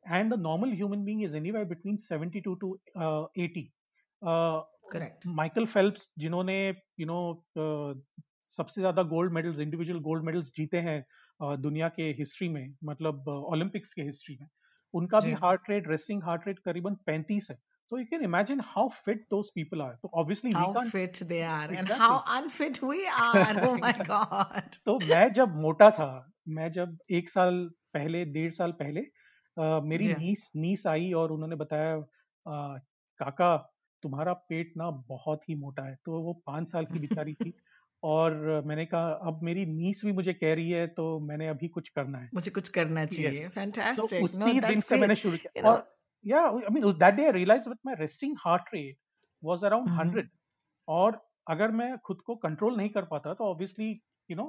and 0.06 0.32
the 0.32 0.36
normal 0.36 0.70
human 0.70 1.04
being 1.04 1.20
is 1.20 1.34
anywhere 1.34 1.64
between 1.64 1.96
72 1.98 2.52
to 2.60 2.68
uh, 2.96 3.26
80 3.36 3.62
uh, 4.22 4.60
Michael 5.26 5.66
Phelps 5.66 6.08
जिन्होंने 6.18 6.56
यू 7.00 7.06
नो 7.06 7.18
सबसे 8.52 8.80
ज़्यादा 8.80 9.02
gold 9.10 9.32
medals 9.32 9.58
individual 9.60 10.00
gold 10.00 10.24
medals 10.24 10.52
जीते 10.56 10.78
हैं 10.80 11.04
दुनिया 11.60 11.88
के 11.88 12.02
हिस्ट्री 12.18 12.48
में 12.48 12.74
मतलब 12.84 13.28
ओलंपिक्स 13.28 13.92
के 13.92 14.02
हिस्ट्री 14.02 14.36
में 14.40 14.46
उनका 14.94 15.20
भी 15.20 15.32
heart 15.42 15.70
rate 15.70 15.88
resting 15.88 16.22
heart 16.22 16.46
rate 16.46 16.58
करीबन 16.58 16.96
35 17.10 17.50
है। 17.50 17.58
So 17.90 17.96
you 17.98 18.06
can 18.06 18.24
imagine 18.24 18.58
how 18.74 18.88
fit 19.04 19.20
those 19.30 19.50
people 19.50 19.82
are 19.82 19.94
so 20.02 20.10
obviously 20.14 20.52
how 20.52 20.66
we 20.66 20.66
can't 20.74 20.92
fit 20.92 21.22
they 21.26 21.42
are 21.42 21.68
exactly. 21.68 21.78
and 21.80 21.90
how 21.90 22.22
unfit 22.38 22.82
we 22.82 23.06
are 23.08 23.58
oh 23.62 23.76
my 23.76 23.92
god 24.12 24.78
तो 24.86 24.98
मैं 25.08 25.32
जब 25.32 25.54
मोटा 25.62 25.90
था 25.98 26.06
मैं 26.56 26.70
जब 26.72 26.96
एक 27.18 27.28
साल 27.30 27.64
पहले 27.94 28.24
डेढ़ 28.36 28.52
साल 28.54 28.72
पहले 28.82 29.00
अ, 29.00 29.80
मेरी 29.84 30.04
जी। 30.04 30.14
नीस 30.14 30.50
नीस 30.56 30.86
आई 30.86 31.12
और 31.22 31.32
उन्होंने 31.32 31.56
बताया 31.56 31.94
अ, 31.96 32.78
काका 33.20 33.56
तुम्हारा 34.02 34.32
पेट 34.50 34.72
ना 34.76 34.90
बहुत 35.08 35.48
ही 35.48 35.54
मोटा 35.60 35.82
है 35.84 35.94
तो 36.06 36.20
वो 36.22 36.32
पाँच 36.46 36.68
साल 36.70 36.86
की 36.86 36.98
बेचारी 36.98 37.34
थी 37.34 37.54
और 38.02 38.34
मैंने 38.66 38.86
कहा 38.86 39.10
अब 39.30 39.40
मेरी 39.42 39.64
नीस 39.66 40.02
भी 40.04 40.12
मुझे 40.12 40.32
कह 40.34 40.54
रही 40.54 40.70
है 40.70 40.86
तो 40.98 41.08
मैंने 41.28 41.48
अभी 41.48 41.68
कुछ 41.78 41.88
करना 41.88 42.18
है 42.18 42.30
मुझे 42.34 42.50
कुछ 42.50 42.68
करना 42.68 43.04
चाहिए 43.06 43.44
Yes. 43.44 43.50
तो 43.96 44.06
fantastic 44.06 44.22
no 44.40 44.48
दिन 44.66 44.80
से 44.82 44.96
मैंने 44.96 45.14
शुरू 45.16 45.38
you 45.56 45.62
know 45.62 45.70
और 45.70 45.78
या 46.25 46.41
I 46.49 46.73
mean 46.73 46.91
that 46.91 47.13
day 47.15 47.25
I 47.25 47.31
realise 47.31 47.67
with 47.67 47.77
my 47.85 47.95
resting 47.99 48.35
heart 48.45 48.73
rate 48.73 48.97
was 49.43 49.63
around 49.65 49.87
Mhm. 49.89 49.97
100 49.99 50.29
और 50.87 51.21
अगर 51.51 51.71
मैं 51.81 51.97
खुद 52.05 52.21
को 52.25 52.35
कंट्रोल 52.47 52.77
नहीं 52.77 52.89
कर 52.89 53.05
पाता 53.13 53.33
तो 53.39 53.51
obviously 53.51 53.89
you 54.31 54.35
know 54.37 54.47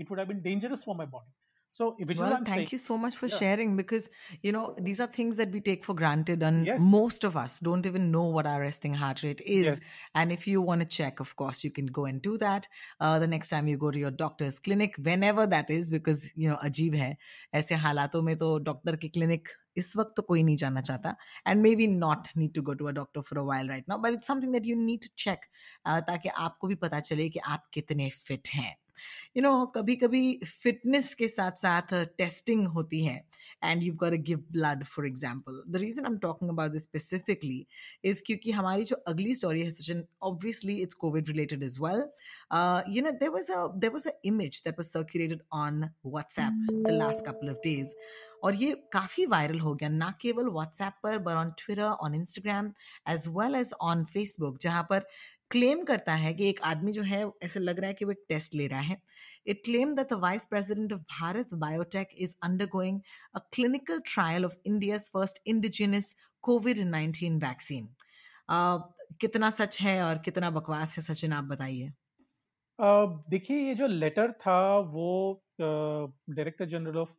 it 0.00 0.10
would 0.10 0.18
have 0.18 0.28
been 0.28 0.40
dangerous 0.42 0.84
for 0.86 0.96
my 0.96 1.06
body 1.16 1.32
so 1.74 1.88
which 2.00 2.16
is 2.16 2.22
Well, 2.22 2.32
I 2.32 2.36
am 2.38 2.44
thank 2.48 2.72
you 2.72 2.78
so 2.80 2.96
much 3.04 3.14
for 3.20 3.28
Yeah. 3.28 3.38
sharing 3.38 3.70
because 3.78 4.04
you 4.46 4.50
know 4.56 4.60
these 4.88 5.00
are 5.04 5.06
things 5.14 5.38
that 5.42 5.54
we 5.56 5.60
take 5.68 5.86
for 5.86 5.94
granted, 6.00 6.44
and 6.48 6.68
Yes. 6.70 6.84
most 6.92 7.24
of 7.28 7.38
us 7.40 7.56
don't 7.68 7.88
even 7.90 8.04
know 8.12 8.22
what 8.36 8.48
our 8.50 8.60
resting 8.64 8.94
heart 9.00 9.22
rate 9.26 9.40
is. 9.54 9.64
Yes. 9.68 9.80
And 10.22 10.34
if 10.36 10.44
you 10.52 10.62
want 10.68 10.84
to 10.84 10.88
check, 10.98 11.22
of 11.24 11.32
course, 11.42 11.62
you 11.66 11.72
can 11.78 11.88
go 11.98 12.04
and 12.10 12.22
do 12.28 12.34
that 12.44 12.68
uh, 13.00 13.18
the 13.24 13.30
next 13.32 13.54
time 13.54 13.72
you 13.72 13.80
go 13.86 13.90
to 13.96 14.02
your 14.04 14.12
doctor's 14.22 14.60
clinic, 14.68 15.00
whenever 15.10 15.48
that 15.56 15.74
is, 15.78 15.90
because 15.96 16.24
you 16.44 16.52
know 16.52 16.60
अजीब 16.70 16.94
है 17.02 17.10
ऐसे 17.62 17.80
हालातों 17.86 18.22
में 18.30 18.34
तो 18.44 18.52
doctor 18.70 18.96
की 19.06 19.12
clinic 19.18 19.48
इस 19.79 19.93
वक्त 19.97 20.13
तो 20.17 20.21
कोई 20.23 20.43
नहीं 20.43 20.55
जाना 20.57 20.81
चाहता 20.81 21.15
and 21.47 21.61
maybe 21.75 21.87
not 21.87 22.27
need 22.37 22.53
to 22.55 22.61
go 22.61 22.73
to 22.73 22.85
a 22.85 22.91
doctor 22.91 23.21
for 23.21 23.39
a 23.39 23.43
while 23.45 23.69
right 23.69 23.85
now 23.89 23.97
but 23.99 24.13
it's 24.13 24.27
something 24.27 24.53
that 24.53 24.65
you 24.65 24.75
need 24.83 25.01
to 25.01 25.09
check 25.17 25.45
ताकि 26.07 26.29
आपको 26.29 26.67
भी 26.67 26.75
पता 26.85 26.99
चले 27.01 27.29
कि 27.29 27.39
आप 27.47 27.69
कितने 27.73 28.09
फिट 28.19 28.47
हैं। 28.55 28.75
यू 29.37 29.43
नो 29.43 29.65
कभी 29.75 29.95
कभी 29.95 30.21
फिटनेस 30.45 31.13
के 31.13 31.27
साथ 31.27 31.61
साथ 31.61 31.93
टेस्टिंग 32.17 32.67
होती 32.67 33.03
है 33.05 33.15
and 33.63 33.83
you 33.83 33.93
got 33.95 34.13
give 34.29 34.43
blood 34.51 34.83
for 34.85 35.07
example 35.07 35.61
the 35.67 35.81
reason 35.81 36.05
I 36.05 36.11
am 36.11 36.17
talking 36.19 36.51
about 36.51 36.71
this 36.71 36.83
specifically 36.83 37.65
is 38.03 38.21
क्योंकि 38.25 38.51
हमारी 38.51 38.83
जो 38.83 38.95
अगली 39.07 39.35
स्टोरी 39.35 39.61
है, 39.61 39.71
Sachin 39.71 40.03
obviously 40.23 40.75
it's 40.81 40.93
Covid 40.95 41.29
related 41.29 41.63
is 41.63 41.79
well 41.81 42.03
you 42.95 43.03
know 43.03 43.11
there 43.19 43.29
was 43.29 43.51
there 43.79 43.91
was 43.91 44.07
a 44.09 44.13
image 44.25 44.61
that 44.65 44.79
was 44.79 44.89
circulated 44.89 45.41
on 45.53 45.83
WhatsApp 46.05 46.67
the 46.71 46.91
last 46.91 47.25
couple 47.25 47.49
of 47.49 47.57
days 47.63 47.93
और 48.43 48.55
ये 48.55 48.73
काफ़ी 48.93 49.25
viral 49.25 49.59
हो 49.59 49.73
गया, 49.75 49.89
ना 49.89 50.13
केवल 50.21 50.47
व्हाट्सएप 50.49 50.93
पर 51.03 51.17
but 51.17 51.35
on 51.35 51.51
Twitter 51.59 51.83
on 51.83 52.13
Instagram 52.15 52.71
as 53.09 53.27
well 53.29 53.55
as 53.55 53.73
on 53.81 54.03
Facebook 54.13 54.57
जहाँ 54.61 54.83
पर 54.89 55.07
क्लेम 55.51 55.83
करता 55.83 56.13
है 56.15 56.33
कि 56.33 56.49
एक 56.49 56.61
आदमी 56.63 56.91
जो 56.93 57.03
है 57.03 57.23
ऐसे 57.43 57.59
लग 57.59 57.79
रहा 57.79 57.87
है 57.87 57.93
कि 57.93 58.05
वो 58.05 58.11
एक 58.11 58.23
टेस्ट 58.29 58.55
ले 58.55 58.67
रहा 58.67 58.79
है। 58.81 59.01
It 59.47 59.61
claim 59.65 59.95
that 59.95 60.09
the 60.09 60.19
vice 60.21 60.45
president 60.45 60.93
of 60.93 61.01
Bharat 61.11 61.53
Biotech 61.59 62.09
is 62.17 62.35
undergoing 62.43 62.99
a 63.35 63.39
clinical 63.53 63.99
trial 64.05 64.45
of 64.45 64.55
India's 64.65 65.09
first 65.13 65.41
indigenous 65.47 66.15
Covid 66.43 66.79
nineteen 66.87 67.37
vaccine 67.39 67.89
कितना 69.21 69.49
सच 69.51 69.79
है 69.81 70.01
और 70.03 70.17
कितना 70.25 70.49
बकवास 70.51 70.97
है 70.97 71.03
सचिन 71.03 71.33
आप 71.33 71.43
बताइए। 71.45 71.91
देखिए 73.29 73.57
ये 73.57 73.73
जो 73.75 73.87
लेटर 73.87 74.31
था 74.41 74.57
वो 74.89 75.07
director 75.61 76.65
general 76.65 76.97
of 76.97 77.11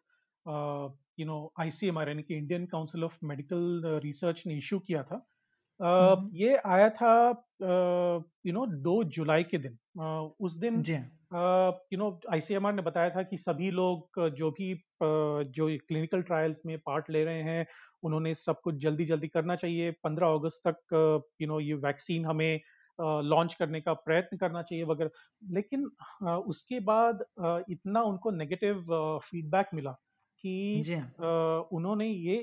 you 1.21 1.27
know 1.27 1.37
ICMR 1.61 2.09
यानी 2.09 2.23
कि 2.23 2.37
Indian 2.37 2.67
Council 2.67 3.05
of 3.05 3.19
Medical 3.25 3.83
Research 4.05 4.43
ने 4.47 4.57
इशू 4.59 4.79
किया 4.79 5.03
था। 5.03 5.27
Uh, 5.81 6.17
ये 6.35 6.57
आया 6.67 6.89
था 6.91 7.13
यू 7.63 8.53
नो 8.53 8.67
दो 8.67 9.05
जुलाई 9.05 9.45
के 9.45 9.59
दिन 9.59 9.73
uh, 9.73 10.31
उस 10.41 10.57
दिन 10.57 10.83
यू 11.93 11.99
नो 11.99 12.21
आईसीएमआर 12.33 12.73
ने 12.73 12.83
बताया 12.83 13.11
था 13.11 13.23
कि 13.23 13.39
सभी 13.39 13.71
लोग 13.71 14.29
जो 14.31 14.51
भी 14.51 14.75
uh, 14.75 15.45
जो 15.51 15.69
क्लिनिकल 15.89 16.23
ट्रायल्स 16.23 16.67
में 16.67 16.79
पार्ट 16.79 17.11
ले 17.11 17.25
रहे 17.25 17.43
हैं 17.43 17.67
उन्होंने 18.03 18.35
सब 18.35 18.61
कुछ 18.61 18.75
जल्दी 18.75 19.05
जल्दी 19.05 19.29
करना 19.29 19.57
चाहिए। 19.57 19.91
पंद्रह 19.91 20.27
अगस्त 20.27 20.69
तक 20.69 20.77
you 20.93 20.99
uh, 20.99 21.23
know 21.23 21.45
you 21.45 21.51
know, 21.51 21.61
ये 21.61 21.75
वैक्सीन 21.75 22.25
हमें 22.25 22.61
लॉन्च 23.01 23.55
करने 23.55 23.81
का 23.81 23.93
प्रयत्न 23.93 24.37
करना 24.37 24.63
चाहिए 24.63 24.85
वगैरह। 24.85 25.11
लेकिन 25.51 25.85
उसके 26.25 26.81
बाद 26.81 27.25
इतना 27.71 28.03
उनको 28.03 28.31
नेगेटिव 28.31 28.85
फीडबैक 29.25 29.67
मिला 29.75 29.93
कि 30.45 30.83
उन्होंने 31.73 32.07
ये 32.07 32.37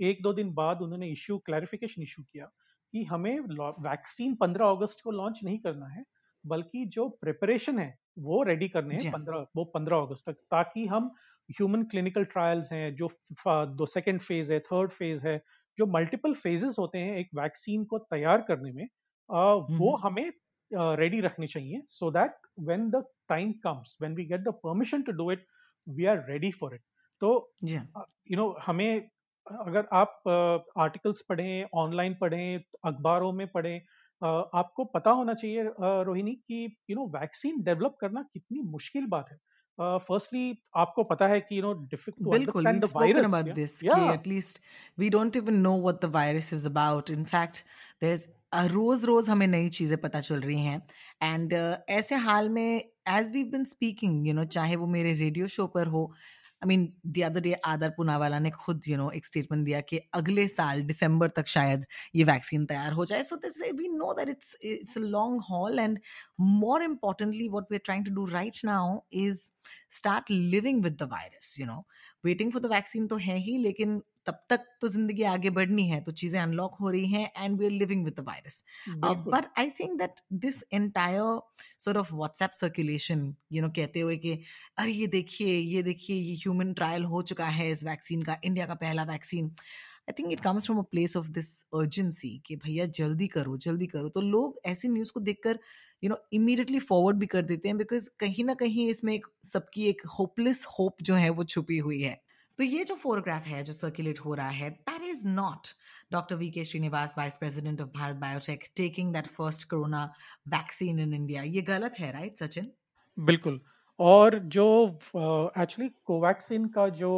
एक 0.00 0.22
दो 0.22 0.32
दिन 0.32 0.52
बाद 0.54 0.82
उन्होंने 0.82 1.08
इश्यू 1.08 1.38
क्लैरिफिकेशन 1.38 2.02
इशू 2.02 2.22
किया। 2.22 2.50
कि 2.92 3.04
हमें 3.04 3.40
वैक्सीन 3.80 4.36
15 4.42 4.76
अगस्त 4.76 5.00
को 5.04 5.10
लॉन्च 5.12 5.40
नहीं 5.44 5.58
करना 5.58 5.86
है 5.88 6.04
बल्कि 6.44 6.84
जो 6.86 7.08
प्रिपरेशन 7.22 7.78
है 7.78 7.94
वो 8.18 8.42
रेडी 8.42 8.68
करने 8.68 8.96
हैं 8.96 9.12
पंद्रह 9.12 9.46
वो 9.56 9.64
पंद्रह 9.74 9.96
अगस्त 9.98 10.28
तक 10.28 10.36
ताकि 10.50 10.86
हम 10.86 11.10
ह्यूमन 11.48 11.82
क्लिनिकल 11.84 12.24
ट्रायल्स 12.32 12.72
हैं 12.72 12.94
जो 12.94 13.10
दो 13.76 13.86
सेकेंड 13.86 14.20
फ़ेज़ 14.20 14.52
है 14.52 14.58
थर्ड 14.60 14.90
फ़ेज़ 14.92 15.26
है 15.26 15.40
जो 15.78 15.86
मल्टीपल 15.88 16.34
फेजेस 16.36 16.76
होते 16.78 16.98
हैं 16.98 17.16
एक 17.16 17.28
वैक्सीन 17.34 17.84
को 17.84 17.98
तैयार 18.10 18.44
करने 18.48 18.72
में 18.72 18.84
आ, 18.84 19.52
वो 19.52 19.96
हमें 19.96 20.30
रेडी 20.70 21.20
रखने 21.20 21.46
चाहिए 21.46 21.82
so 21.88 22.10
that 22.10 22.36
when 22.60 22.90
the 22.90 23.04
time 23.28 23.52
comes 23.64 23.96
when 24.00 24.14
we 24.14 24.24
get 24.24 24.40
the 24.40 24.54
permission 24.64 25.02
to 25.02 25.12
do 25.12 25.30
it 25.32 25.46
we 25.86 26.04
are 26.06 26.24
ready 26.28 26.50
for 26.60 26.74
it 26.74 26.82
तो 27.22 27.30
यू 27.64 28.36
नो 28.36 28.54
हमें 28.66 29.08
अगर 29.46 29.86
आप 29.92 30.22
आर्टिकल्स 30.78 31.22
पढ़ें 31.28 31.64
ऑनलाइन 31.74 32.14
पढ़ें 32.20 32.58
अखबारों 32.84 33.32
में 33.32 33.46
पढ़ें 33.46 33.80
आपको 34.22 34.84
पता 34.94 35.10
होना 35.10 35.34
चाहिए 35.34 35.62
रोहिणी 35.80 36.32
कि 36.48 36.64
यू 36.90 36.96
नो 36.96 37.06
वैक्सीन 37.18 37.62
डेवलप 37.62 37.96
करना 38.00 38.22
कितनी 38.22 38.60
मुश्किल 38.70 39.06
बात 39.06 39.30
है 39.30 39.38
फर्स्टली 39.78 40.50
uh, 40.52 40.58
आपको 40.76 41.02
पता 41.04 41.26
है 41.26 41.40
कि 41.40 41.58
यू 41.58 41.62
नो 41.62 41.74
बिल्कुल 41.74 42.66
we've 42.66 42.88
spoken 42.88 43.24
about 43.24 43.46
yeah? 43.46 43.54
this 43.54 43.82
yeah. 43.82 44.10
at 44.12 44.26
least 44.26 44.60
we 44.98 45.08
don't 45.14 45.36
even 45.36 45.62
know 45.62 45.76
what 45.86 46.02
the 46.02 46.10
virus 46.18 46.52
is 46.52 46.66
about 46.72 47.10
in 47.16 47.24
fact 47.24 47.64
there's 48.02 48.28
रोज 48.54 49.04
रोज 49.04 49.28
हमें 49.30 49.46
नई 49.46 49.68
चीज़ें 49.68 50.00
पता 50.00 50.20
चल 50.20 50.40
रही 50.40 50.62
हैं 50.62 50.82
एंड 51.22 51.52
uh, 51.54 51.76
ऐसे 51.88 52.14
हाल 52.24 52.48
में 52.48 52.80
as 53.08 53.30
we 53.32 53.44
been 53.50 53.64
speaking 53.64 54.26
you 54.28 54.34
know 54.34 54.44
चाहे 54.56 54.76
वो 54.76 54.86
मेरे 54.86 55.12
रेडियो 55.12 55.46
शो 55.46 55.66
पर 55.66 55.86
हो 55.86 56.02
I 56.62 56.68
mean 56.68 56.86
the 57.06 57.22
other 57.24 57.40
day 57.40 57.52
Adar 57.66 57.90
Poonawalla 57.96 58.38
ने 58.38 58.50
खुद 58.56 58.88
यू 58.88 58.96
नो 58.96 59.10
एक 59.10 59.26
स्टेटमेंट 59.26 59.64
दिया 59.64 59.80
कि 59.90 59.98
अगले 60.14 60.46
साल 60.48 60.82
दिसंबर 60.82 61.28
तक 61.36 61.46
शायद 61.48 61.86
ये 62.14 62.24
वैक्सीन 62.24 62.66
तैयार 62.66 62.92
हो 62.92 63.04
जाए। 63.04 63.22
So 63.22 63.36
this 63.44 63.62
we 63.78 63.88
know 63.88 64.12
that 64.14 64.28
it's 64.28 64.56
it's 64.62 64.96
a 64.98 65.00
long 65.00 65.40
haul 65.50 65.78
and 65.78 65.98
more 66.40 66.82
importantly 66.82 67.48
what 67.48 67.70
we 67.70 67.76
are 67.76 67.82
trying 67.84 68.04
to 68.06 68.14
do 68.14 68.24
right 68.32 68.60
now 68.64 68.98
is 69.24 69.50
start 69.96 70.30
living 70.30 70.82
with 70.84 70.96
the 71.02 71.08
virus 71.12 71.56
you 71.60 71.66
know 71.66 71.84
waiting 72.24 72.52
for 72.52 72.62
the 72.62 72.66
vaccine 72.66 73.06
तो 73.06 73.16
है 73.18 73.36
ही 73.38 73.56
लेकिन 73.58 74.00
तब 74.26 74.40
तक 74.50 74.64
तो 74.80 74.88
ज़िंदगी 74.88 75.22
आगे 75.24 75.50
बढ़नी 75.50 75.86
है 75.88 76.00
तो 76.00 76.12
चीज़ें 76.12 76.40
अनलॉक 76.40 76.74
हो 76.80 76.90
रही 76.90 77.06
हैं 77.08 77.30
and 77.36 77.58
we 77.58 77.64
are 77.64 77.70
living 77.72 78.04
with 78.04 78.14
the 78.14 78.24
virus 78.26 78.64
but 78.98 79.46
I 79.58 79.70
think 79.70 79.98
that 79.98 80.20
this 80.40 80.62
entire 80.74 81.40
sort 81.78 81.98
of 81.98 82.12
WhatsApp 82.14 82.50
circulation 82.52 83.34
you 83.52 83.62
know 83.62 83.68
कहते 83.76 84.00
हुए 84.00 84.16
कि 84.16 84.38
अरे 84.78 84.92
ये 84.92 85.06
देखिए 85.08 85.56
ये 85.56 85.82
देखिए 85.82 86.16
ये 86.16 86.34
ह्यूमन 86.36 86.72
ट्रायल 86.72 87.04
हो 87.04 87.22
चुका 87.22 87.46
है 87.50 87.70
इस 87.70 87.84
वैक्सीन 87.84 88.22
का 88.22 88.36
इंडिया 88.44 88.66
का 88.66 88.74
पहला 88.76 89.04
vaccine 89.04 89.50
I 90.08 90.12
think 90.18 90.32
it 90.32 90.40
comes 90.40 90.66
from 90.66 90.78
a 90.78 90.82
place 90.90 91.16
of 91.16 91.28
this 91.30 91.48
urgency 91.74 92.36
कि 92.46 92.56
भैया 92.56 92.86
जल्दी 92.98 93.26
करो 93.26 93.56
जल्दी 93.56 93.86
करो। 93.86 94.08
तो 94.08 94.20
लोग 94.20 94.58
ऐसी 94.66 94.88
न्यूज़ 94.88 95.12
को 95.12 95.20
देखकर 95.20 95.58
यू 96.02 96.10
नो 96.10 96.16
इमीडिएटली 96.32 96.78
फॉरवर्ड 96.78 97.16
भी 97.16 97.26
कर 97.26 97.42
देते 97.42 97.68
हैं 97.68 97.76
बिकॉज़ 97.78 98.08
कहीं 98.20 98.44
ना 98.44 98.54
कहीं 98.54 98.88
इसमें 98.90 99.14
एक 99.14 99.26
सबकी 99.44 99.88
एक 99.88 100.02
होपलेस 100.18 100.66
होप 100.78 101.02
जो 101.02 101.14
है 101.14 101.30
वो 101.30 101.44
छुपी 101.44 101.78
हुई 101.78 102.00
है। 102.02 102.20
तो 102.58 102.64
ये 102.64 102.84
जो 102.84 102.94
फोटोग्राफ 102.94 103.46
है 103.46 103.62
जो 103.64 103.72
सर्कुलेट 103.72 104.18
हो 104.18 104.34
रहा 104.34 104.48
है 104.48 104.70
that 104.70 105.02
is 105.02 105.26
not 105.28 105.68
doctor 106.12 106.36
V 106.36 106.50
K 106.50 106.64
Srinivas 106.64 107.14
vice 107.18 107.36
president 107.36 107.80
of 107.80 107.88
Bharat 107.88 108.16
Biotech 108.16 108.64
taking 108.76 109.12
that 109.12 109.26
first 109.26 109.68
corona 109.70 110.04
vaccine 110.48 110.98
in 110.98 111.14
India 111.14 111.42
ये 111.42 111.62
गलत 111.62 111.94
है 111.98 112.12
राइट 112.12 112.32
right, 112.32 112.42
सचिन? 112.42 112.70
बिल्कुल। 113.18 113.60
और 113.98 114.38
जो 114.38 114.66
एक्चुअली 115.16 115.88
uh, 115.88 115.94
कोवैक्सीन 116.04 116.66
का 116.68 116.88
जो 116.88 117.12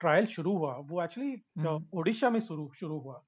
ट्रायल 0.00 0.24
uh, 0.24 0.30
शुरू 0.30 0.56
हुआ 0.56 0.74
वो 0.76 1.02
एक्चुअली 1.02 1.34
ओडिशा 1.94 2.30
में 2.30 2.40
शुरू 2.40 2.70
शुरू 2.80 2.98
हुआ। 2.98 3.22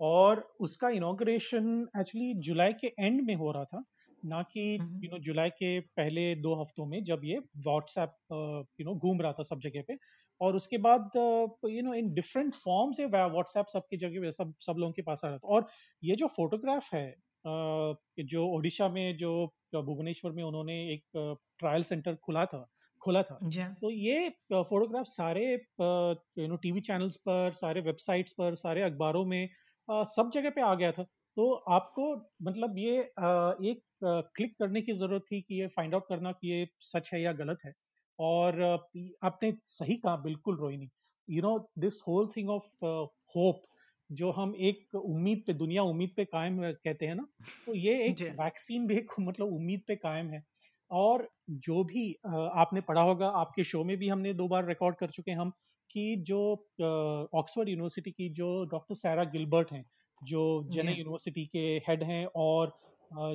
और 0.00 0.40
उसका 0.60 0.88
इनोग्रेशन 0.90 1.88
एक्चुअली 1.98 2.32
जुलाई 2.34 2.72
के 2.72 2.86
एंड 3.00 3.20
में 3.26 3.34
हो 3.34 3.50
रहा 3.52 3.64
था 3.64 3.84
ना 4.24 4.42
कि 4.42 4.62
यू 4.74 5.10
नो 5.10 5.18
जुलाई 5.18 5.50
के 5.50 5.78
पहले 5.80 6.34
दो 6.36 6.54
हफ्तों 6.62 6.86
में 6.86 7.02
जब 7.04 7.20
ये 7.24 7.38
व्हाट्सएप 7.38 8.14
यू 8.80 8.86
नो 8.86 8.94
घूम 8.94 9.20
रहा 9.20 9.32
था 9.32 9.42
सब 9.42 9.60
जगह 9.60 9.82
पे। 9.88 9.96
और 10.40 10.56
उसके 10.56 10.78
बाद 10.78 11.10
you 11.16 11.82
know 11.82 11.94
in 11.94 12.12
different 12.14 12.54
form 12.54 12.92
से 12.92 13.06
व्हाट्सएप 13.06 13.66
सबकी 13.66 13.96
जगह 13.96 14.30
सब 14.30 14.54
सब 14.60 14.74
लोगों 14.78 14.92
के 14.92 15.02
पास 15.02 15.24
आ 15.24 15.28
रहा 15.28 15.38
था। 15.38 15.48
और 15.48 15.66
ये 16.02 16.16
जो 16.16 16.26
फोटोग्राफ 16.26 16.92
है 16.94 17.14
जो 18.24 18.46
ओडिशा 18.46 18.88
में 18.88 19.16
जो 19.16 19.32
भुवनेश्वर 19.74 20.32
में 20.32 20.42
उन्होंने 20.42 20.74
एक 20.92 21.04
ट्रायल 21.58 21.82
सेंटर 21.82 22.14
खुला 22.14 22.44
था 22.46 22.66
खोला 23.04 23.22
था। 23.22 23.40
तो 23.82 23.90
ये 23.90 24.28
फोटोग्राफ 24.52 25.06
सारे 25.08 25.44
यू 25.52 26.46
नो 26.48 26.56
टीवी 26.58 26.80
चैनल्स 26.82 27.16
पर 27.28 27.52
सारे 27.54 27.80
वेबसाइट्स 27.82 28.32
पर 28.38 28.54
सारे 28.56 28.82
अखबारों 28.82 29.24
में 29.26 29.48
सब 30.08 30.30
जगह 30.34 30.50
पे 30.50 30.60
आ 30.62 30.74
गया 30.74 30.92
था। 30.92 31.02
तो 31.36 31.52
आपको 31.72 32.04
मतलब 32.42 32.78
ये 32.78 32.98
एक 33.00 33.82
क्लिक 34.04 34.54
करने 34.58 34.80
की 34.82 34.92
ज़रूरत 34.94 35.22
थी 35.32 35.40
कि 35.42 35.60
ये 35.60 35.66
फाइंड 35.68 35.94
आउट 35.94 36.04
करना 36.08 36.32
कि 36.32 36.50
ये 36.52 36.66
सच 36.82 37.10
है 37.14 37.20
या 37.22 37.32
गलत 37.34 37.58
है। 37.66 37.72
और 38.18 38.60
आपने 38.62 39.52
सही 39.66 39.96
कहा 39.96 40.16
बिल्कुल 40.24 40.56
Rohini. 40.58 40.88
You 41.28 41.42
know 41.42 41.58
this 41.78 42.00
whole 42.08 42.28
thing 42.36 42.50
of 42.50 42.84
hope 43.36 43.62
जो 44.10 44.30
हम 44.32 44.54
एक 44.62 44.94
उम्मीद 44.96 45.42
पे 45.46 45.52
दुनिया 45.54 45.82
उम्मीद 45.84 46.10
पे 46.16 46.24
कायम 46.26 46.60
कहते 46.64 47.06
हैं 47.06 47.14
ना 47.14 47.26
तो 47.66 47.74
ये 47.76 47.94
एक 48.08 48.24
वैक्सीन 48.40 48.86
भी 48.86 48.96
एक 48.98 49.12
मतलब 49.20 49.52
उम्मीद 49.54 49.82
पे 49.88 49.96
कायम 49.98 50.30
है। 50.30 50.42
और 50.94 51.28
जो 51.66 51.82
भी 51.84 52.12
आपने 52.26 52.80
पढ़ा 52.80 53.02
होगा 53.02 53.28
आपके 53.36 53.64
शो 53.64 53.82
में 53.84 53.96
भी 53.96 54.08
हमने 54.08 54.34
दो 54.34 54.48
बार 54.48 54.66
रिकॉर्ड 54.66 54.96
कर 54.96 55.10
चुके 55.10 55.30
हैं 55.30 55.38
हम 55.38 55.50
कि 55.90 56.04
जो 56.26 56.40
ऑक्सफोर्ड 57.34 57.68
यूनिवर्सिटी 57.68 58.10
की 58.10 58.28
जो 58.34 58.48
डॉक्टर 58.64 58.94
सैरा 58.94 59.24
गिलबर्ट 59.32 59.72
हैं 59.72 59.84
जो 60.22 60.42
जने 60.72 60.92
यूनिवर्सिटी 60.92 61.46
के 61.46 61.66
हेड 61.88 62.02
हैं 62.02 62.24
और 62.36 62.72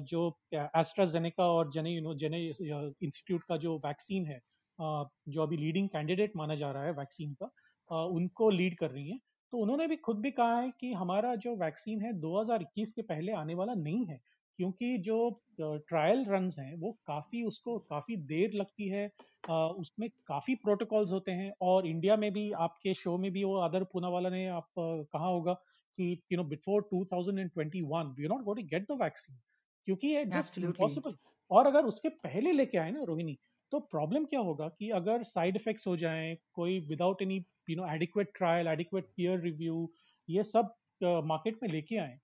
जो 0.04 0.22
एस्ट्राजेनेका 0.54 1.46
और 1.51 1.72
जने 1.72 1.96
जने 2.18 2.39
इंस्टीट्यूट 2.48 3.44
का 3.44 3.58
जो 3.58 3.75
वैक्सीन 3.86 4.25
है 4.25 4.39
जो 4.80 5.44
अभी 5.44 5.58
लीडिंग 5.58 5.89
कैंडिडेट 5.89 6.36
माना 6.36 6.56
जा 6.56 6.72
रहा 6.72 6.84
है 6.84 6.92
वैक्सीन 6.94 7.36
का 7.42 8.04
उनको 8.06 8.50
लीड 8.50 8.78
कर 8.78 8.92
रही 8.92 9.10
है। 9.10 9.18
तो 9.54 9.58
उन्होंने 9.58 9.88
भी 9.88 9.96
खुद 9.98 10.20
भी 10.20 10.32
कहा 10.32 10.60
है 10.60 10.72
कि 10.80 10.92
हमारा 10.94 11.36
जो 11.38 11.56
वैक्सीन 11.56 12.01
है 12.01 12.13
2021 12.22 12.92
के 12.92 13.01
पहले 13.04 13.32
आने 13.34 13.56
वाला 13.56 13.74
नहीं 13.74 14.06
है। 14.06 14.20
क्योंकि 14.60 14.98
जो 14.98 15.18
ट्रायल 15.62 16.25
रन 16.28 16.50
हैं 16.60 16.75
वो 16.75 16.92
काफ़ी 17.08 17.44
उसको 17.44 17.78
काफ़ी 17.80 18.16
देर 18.32 18.54
लगती 18.54 18.88
है। 18.89 19.06
उसमें 19.50 20.10
काफ़ी 20.28 20.56
प्रोटोकॉल्स 20.56 21.12
होते 21.12 21.32
हैं 21.32 21.51
और 21.62 21.88
इंडिया 21.88 22.16
में 22.16 22.32
भी 22.34 22.51
आपके 22.51 22.94
शो 22.94 23.18
में 23.18 23.32
भी 23.32 23.44
वो 23.44 23.56
आदर 23.58 23.84
पूनावाला 23.84 24.30
ने 24.30 24.48
आप 24.48 24.68
कहा 24.80 25.28
होगा 25.28 25.54
कि 25.54 26.12
you 26.32 26.38
know 26.38 26.44
before 26.44 26.89
2021 26.94 28.12
we 28.20 28.28
not 28.28 28.44
going 28.44 28.68
get 28.68 28.92
the 28.92 28.98
vaccine 29.01 29.39
क्योंकि 29.88 30.08
ये 30.08 30.25
जस्ट 30.25 30.58
इम्पॉसिबल 30.58 31.16
और 31.51 31.68
अगर 31.68 31.86
उसके 31.86 32.10
पहले 32.10 32.51
लेके 32.51 32.78
आए 32.78 32.92
ना 32.92 33.04
रोहिणी 33.04 33.38
तो 33.72 33.80
प्रॉब्लम 33.80 34.25
क्या 34.25 34.39
होगा 34.39 34.68
कि 34.70 34.89
अगर 34.89 35.24
साइड 35.24 35.56
इफेक्ट्स 35.56 35.88
हो 35.88 35.98
जाएँ 35.98 36.38
कोई 36.54 36.80
without 36.80 37.22
any 37.22 37.44
you 37.70 37.75
know 37.75 37.94
adequate 37.94 38.38
trial 38.38 38.68
adequate 38.68 39.06
peer 39.16 39.39
review 39.39 39.89
ये 40.30 40.44
सब 40.44 40.75
मार्केट 41.04 41.63
में 41.63 41.70
लेके 41.70 41.98
आए 41.98 42.20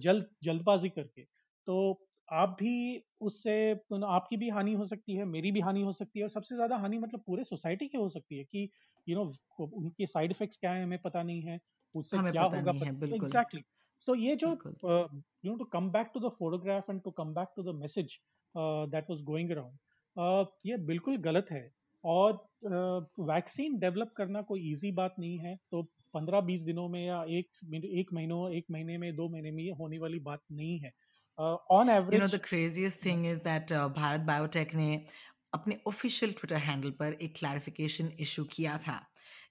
जल्द 0.00 0.26
जल्दबाजी 0.42 0.88
करके 0.88 1.33
तो 1.66 2.06
आप 2.32 2.56
भी 2.60 3.02
उससे 3.20 3.72
आपकी 3.72 4.36
भी 4.36 4.48
हानि 4.48 4.72
हो 4.72 4.84
सकती 4.84 5.16
है 5.16 5.24
मेरी 5.24 5.52
भी 5.52 5.60
हानि 5.60 5.82
हो 5.82 5.92
सकती 5.92 6.18
है 6.18 6.24
और 6.24 6.30
सबसे 6.30 6.54
ज़्यादा 6.54 6.76
हानि 6.76 6.98
मतलब 6.98 7.22
पूरे 7.26 7.44
सोसाइटी 7.44 7.88
की 7.88 7.98
हो 7.98 8.08
सकती 8.08 8.38
है 8.38 8.44
कि 8.44 8.68
यू 9.06 9.16
you 9.16 9.24
नो 9.24 9.32
know, 9.32 9.72
उनके 9.72 10.06
साइड 10.06 10.30
इफेक्ट्स 10.30 10.56
क्या 10.56 10.72
है 10.72 10.82
हमें 10.84 10.98
पता 10.98 11.22
नहीं 11.22 11.42
है 11.42 11.58
उससे 11.94 12.30
क्या 12.30 12.42
होगा 12.42 12.72
एग्जैक्टली 13.14 13.62
सो 14.00 14.14
ये 14.14 14.36
जो 14.36 14.50
you 14.66 15.50
know 15.50 15.56
to 15.56 15.64
come 15.64 15.90
back 15.90 16.10
to 16.14 16.20
the 16.20 16.32
photograph 16.38 16.90
and 16.90 17.02
to 17.02 17.10
come 17.10 17.34
back 17.34 17.48
to 17.56 17.62
the 17.62 17.74
message 17.74 18.18
that 18.56 19.10
was 19.10 19.22
going 19.22 19.50
around 19.50 20.46
ये 20.66 20.76
बिल्कुल 20.76 21.16
गलत 21.16 21.46
है 21.50 21.70
और 22.04 22.32
वैक्सीन 23.18 23.74
uh, 23.74 23.80
डेवलप 23.80 24.12
करना 24.16 24.42
कोई 24.42 24.70
इजी 24.70 24.90
बात 24.92 25.14
नहीं 25.18 25.38
है 25.38 25.56
तो 25.70 25.82
पंद्रह 26.14 26.40
बीस 26.40 26.62
दिनों 26.62 26.88
में 26.88 27.04
या 27.06 27.22
एक 27.28 27.48
एक 27.74 28.12
महीनों 28.12 28.50
एक 28.52 28.64
महीने 28.70 28.98
में 28.98 29.14
दो 29.16 29.28
महीने 29.28 29.50
में 29.50 29.62
ये 29.64 29.70
होने 29.70 29.98
वाली 29.98 30.18
बात 30.18 30.40
नहीं 30.52 30.78
है। 30.78 30.92
On 31.38 31.88
average 31.90 32.14
you 32.14 32.20
know 32.20 32.26
the 32.36 32.40
craziest 32.44 33.04
thing 33.04 33.26
is 33.26 33.38
that 33.44 33.72
Bharat 33.96 34.20
Biotech 34.20 34.74
ने 34.74 35.04
अपने 35.54 35.78
ऑफिशियल 35.86 36.32
ट्विटर 36.32 36.62
हैंडल 36.62 36.90
पर 36.90 37.12
एक 37.22 37.34
क्लैरिफिकेशन 37.38 38.12
इशू 38.20 38.44
किया 38.44 38.78
था। 38.78 39.00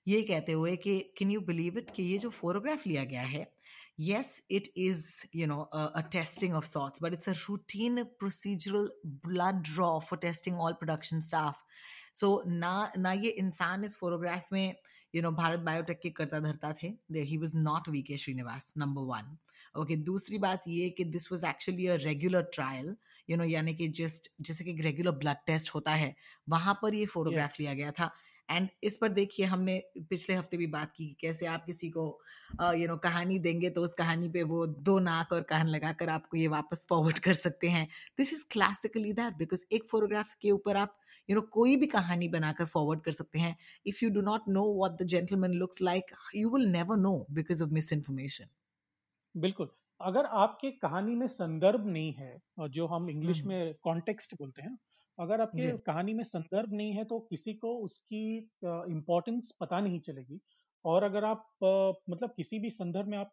ये 0.08 0.22
कहते 0.22 0.52
हुए 0.52 0.76
कि 0.76 1.00
कैन 1.18 1.32
यू 1.32 1.42
बिलीव 1.42 1.78
इट 1.78 1.92
कि 1.96 2.04
ये 2.04 2.18
जो 2.18 2.30
फोटोग्राफ 2.30 2.88
लिया 2.88 3.04
गया 3.04 3.22
है 3.22 3.48
yes 3.98 4.42
it 4.50 4.68
is 4.76 5.02
you 5.32 5.48
know 5.48 5.68
a, 5.72 5.82
a, 5.96 6.04
testing 6.04 6.54
of 6.56 6.66
sorts 6.66 7.00
but 7.00 7.14
it's 7.14 7.28
a 7.28 7.36
routine 7.48 8.04
procedural 8.22 8.88
blood 9.04 9.62
draw 9.62 10.00
for 10.00 10.18
testing 10.18 10.56
all 10.56 10.74
production 10.74 11.22
staff. 11.22 11.60
So 12.14 12.42
ना 12.48 12.92
ना 12.98 13.12
ये 13.12 13.30
इंसान 13.30 13.84
इस 13.86 13.98
फोटोग्राफ 13.98 14.46
में 14.54 14.76
यू 15.16 15.22
नो 15.22 15.32
भारत 15.32 15.60
बायोटेक 15.60 16.00
के 16.00 16.10
करता 16.10 16.40
धरता 16.40 16.74
थे 16.84 16.88
he 17.12 17.38
was 17.38 17.58
not 17.58 17.90
we 17.90 18.02
K 18.02 18.18
Srinivas 18.18 18.74
number 18.78 19.02
one 19.02 19.38
okay 19.80 19.96
दूसरी 19.96 20.38
बात 20.38 20.62
ये 20.68 20.90
कि 20.90 21.04
this 21.04 21.32
was 21.32 21.46
actually 21.46 21.88
a 21.88 21.96
regular 21.96 22.42
trial 22.54 22.96
you 23.30 23.38
know 23.38 23.44
यानी 23.44 23.76
कि 23.76 23.88
जस्ट 23.88 24.32
जैसे 24.42 24.64
कि 24.64 24.82
रेगुलर 24.82 25.12
ब्लड 25.12 25.38
टेस्ट 25.48 25.76
होता 25.76 25.92
है 25.92 26.16
वहाँ 26.50 26.80
पर 26.82 26.94
ये 26.94 27.06
फोटोग्राफ 27.06 27.52
yes. 27.52 27.60
लिया 27.60 27.74
गया 27.74 27.92
था। 27.92 28.12
एंड 28.54 28.68
इस 28.84 28.98
पर 28.98 29.10
देखिए 29.10 29.46
हमने 29.46 29.78
पिछले 30.10 30.36
हफ़्ते 30.36 30.58
भी 30.58 30.68
बात 30.68 30.92
की 30.92 31.08
कैसे 31.22 31.46
आप 31.46 31.66
किसी 31.66 31.90
को 31.90 32.06
यू 32.78 32.88
नो 32.88 32.98
कहानी 33.04 33.38
देंगे 33.40 33.70
तो 33.70 33.84
उस 33.84 33.94
कहानी 33.94 34.30
पे 34.30 34.44
वो 34.46 34.66
दो 34.68 34.98
नाक 35.00 35.32
और 35.34 35.42
कान 35.50 35.68
लगाकर 35.68 36.10
आपको 36.10 36.38
ये 36.38 36.48
वापस 36.50 36.86
फॉरवर्ड 36.90 37.20
कर 37.20 37.34
सकते 37.36 37.70
हैं। 37.70 37.88
This 38.18 38.34
is 38.34 38.46
classically 38.52 39.14
that 39.14 39.38
because 39.38 39.66
एक 39.72 39.88
फोटोग्राफ 39.92 40.34
के 40.42 40.52
ऊपर 40.52 40.78
आप 40.78 40.98
यू 41.30 41.36
नो 41.36 41.42
कोई 41.52 41.76
भी 41.76 41.88
कहानी 41.88 42.28
बनाकर 42.30 42.66
फॉरवर्ड 42.68 43.02
कर 43.02 43.12
सकते 43.14 43.40
हैं। 43.40 43.56
If 43.86 44.04
you 44.04 44.10
do 44.12 44.22
not 44.24 44.48
know 44.50 44.64
what 44.74 45.02
the 45.02 45.08
gentleman 45.08 45.54
looks 45.54 45.82
like 45.82 46.16
you 46.36 46.50
will 46.50 46.68
never 46.72 46.98
know 47.00 47.16
because 47.32 47.64
of 47.64 47.72
misinformation 47.94 48.46
बिल्कुल। 49.36 49.70
अगर 50.00 50.26
आपके 50.26 50.70
कहानी 50.72 51.16
में 51.16 51.28
संदर्भ 51.28 51.86
नहीं 51.88 52.14
है 52.14 52.68
जो 52.70 52.86
हम 52.88 53.10
इंग्लिश 53.10 53.44
में 53.46 53.74
कॉन्टेक्स्ट 53.84 54.34
बोलते 54.40 54.62
हैं 54.62 54.78
अगर 55.20 55.42
आपके 55.42 55.72
कहानी 55.80 56.14
में 56.14 56.24
संदर्भ 56.24 56.74
नहीं 56.74 56.94
है 56.94 57.04
तो 57.06 57.20
किसी 57.20 57.54
को 57.56 57.76
उसकी 57.80 58.38
इम्पोर्टेंस 58.66 59.52
पता 59.62 59.80
नहीं 59.80 60.00
चलेगी। 60.00 60.40
और 60.86 61.04
अगर 61.04 61.24
आप 61.26 61.46
मतलब 62.10 62.30
किसी 62.38 62.60
भी 62.60 62.70
संदर्भ 62.70 63.08
में 63.08 63.18
आप 63.18 63.32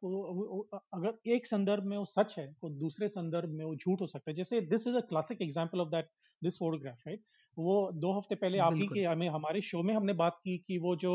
अगर 0.94 1.30
एक 1.34 1.46
संदर्भ 1.46 1.84
में 1.84 1.96
वो 1.96 2.04
सच 2.04 2.38
है 2.38 2.46
तो 2.54 2.68
दूसरे 2.70 3.08
संदर्भ 3.08 3.50
में 3.50 3.64
वो 3.64 3.74
झूठ 3.76 4.00
हो 4.00 4.06
सकता 4.06 4.30
है। 4.30 4.34
जैसे 4.36 4.60
this 4.60 4.86
is 4.86 4.96
a 4.96 5.00
classic 5.00 5.42
example 5.42 5.80
of 5.80 5.88
that 5.88 6.08
this 6.42 6.58
photograph 6.58 6.98
right 7.06 7.24
वो 7.56 7.90
दो 7.94 8.12
हफ़्ते 8.12 8.34
पहले 8.34 8.58
आप 8.58 8.76
ही 8.80 8.88
के 8.88 9.04
हमें 9.04 9.28
हमारे 9.28 9.60
शो 9.60 9.82
में 9.82 9.94
हमने 9.94 10.12
बात 10.14 10.38
की 10.44 10.58
कि 10.58 10.78
वो 10.78 10.96
जो 10.96 11.14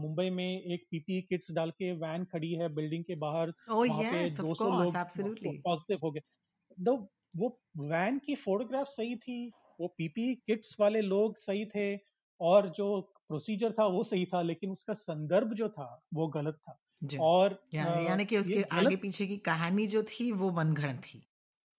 मुंबई 0.00 0.30
में 0.30 0.44
एक 0.46 0.86
पीपी 0.90 1.20
किट्स 1.22 1.52
डाल 1.52 1.70
के 1.70 1.92
वैन 1.92 2.24
खड़ी 2.24 2.52
है 2.54 2.68
बिल्डिंग 2.74 3.04
के 3.04 3.14
बाहर 3.16 3.52
oh, 3.68 3.84
yes, 3.84 4.04
पे 4.10 4.30
200 4.38 4.70
लोग 4.70 5.00
पॉजिटिव 5.64 5.98
हो 6.04 6.10
गए। 6.12 6.20
वो 7.36 7.48
वैन 7.78 8.18
की 8.18 8.34
फोटोग्राफ 8.34 8.86
सही 8.86 9.16
थी 9.16 9.36
वो 9.80 9.88
पीपी 9.98 10.34
किट्स 10.38 10.76
वाले 10.80 11.00
लोग 11.02 11.36
सही 11.38 11.64
थे 11.68 11.86
और 12.40 12.68
जो 12.72 13.00
प्रोसीजर 13.28 13.72
था 13.72 13.86
वो 13.88 14.02
सही 14.04 14.24
था 14.26 14.42
लेकिन 14.42 14.70
उसका 14.70 14.92
संदर्भ 14.96 15.52
जो 15.54 15.68
था 15.70 15.88
वो 16.14 16.26
गलत 16.30 16.58
था। 16.60 16.78
और 17.22 17.58
यानी 17.74 18.24
कि 18.24 18.36
उसके 18.38 18.62
आगे 18.74 18.96
पीछे 18.98 19.26
की 19.26 19.36
कहानी 19.44 19.86
जो 19.88 20.02
थी 20.10 20.30
वो 20.34 20.50
मनगढ़ंत 20.52 21.00
थी। 21.04 21.22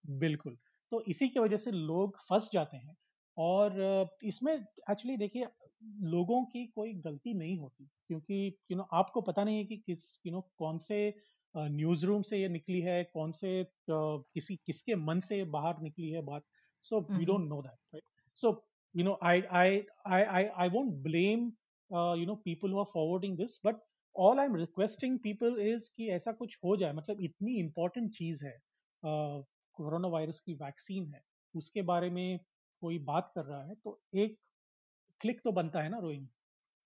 बिल्कुल। 0.04 0.56
तो 0.92 1.00
इसी 1.08 1.28
की 1.28 1.40
वजह 1.40 1.56
से 1.56 1.70
लोग 1.70 2.16
फंस 2.20 2.48
जाते 2.52 2.76
हैं 2.76 2.96
और 3.36 3.80
इसमें 4.24 4.52
एक्चुअली 4.54 5.16
देखिए 5.16 5.46
लोगों 6.06 6.44
की 6.46 6.66
कोई 6.68 6.92
गलती 6.96 7.34
नहीं 7.34 7.56
होती 7.58 7.84
क्योंकि 8.08 8.34
यू 8.70 8.76
नो 8.76 8.86
आपको 8.94 9.20
पता 9.20 9.44
नहीं 9.44 9.58
है 9.58 9.64
कि 9.64 9.76
किस 9.78 10.04
यू 10.26 10.32
नो 10.32 10.40
कौन 10.58 10.78
से 10.80 10.98
न्यूज़ 11.54 12.04
रूम 12.06 12.22
से 12.22 12.38
ये 12.38 12.48
निकली 12.48 12.80
है 12.80 13.02
कौन 13.06 13.30
से 13.32 13.52
किसी 13.90 14.56
किसके 14.66 14.94
मन 14.98 15.20
से 15.22 15.42
बाहर 15.50 15.80
निकली 15.82 16.10
है 16.10 16.22
बात 16.22 16.44
So 16.82 17.00
mm-hmm. 17.00 17.18
we 17.18 17.24
don't 17.24 17.48
know 17.48 17.62
that, 17.62 17.78
right? 17.92 18.04
So 18.34 18.62
you 18.94 19.04
know, 19.04 19.16
I 19.22 19.34
I 19.50 19.66
I 20.06 20.20
I, 20.40 20.42
I 20.64 20.68
won't 20.68 21.02
blame 21.02 21.52
uh, 21.90 22.14
you 22.14 22.26
know 22.26 22.36
people 22.44 22.68
who 22.68 22.78
are 22.78 22.92
forwarding 22.92 23.36
this, 23.36 23.58
but 23.62 23.80
all 24.14 24.40
I'm 24.40 24.52
requesting 24.52 25.18
people 25.18 25.56
is 25.58 25.88
कि 25.96 26.08
ऐसा 26.10 26.32
कुछ 26.32 26.58
हो 26.64 26.76
जाए 26.76 26.92
मतलब 26.92 27.20
इतनी 27.20 27.62
important 27.62 28.12
चीज़ 28.18 28.44
है 28.44 28.58
corona 29.04 30.08
uh, 30.08 30.12
virus 30.12 30.40
की 30.40 30.54
वैक्सीन 30.54 31.06
है 31.14 31.22
उसके 31.56 31.82
बारे 31.82 32.10
में 32.10 32.40
कोई 32.80 32.98
बात 32.98 33.30
कर 33.34 33.44
रहा 33.44 33.62
है 33.64 33.74
तो 33.74 34.00
एक 34.14 34.38
क्लिक 35.20 35.40
तो 35.44 35.52
बनता 35.52 35.82
है 35.82 35.88
ना 35.88 35.98
रोहिणी 35.98 36.28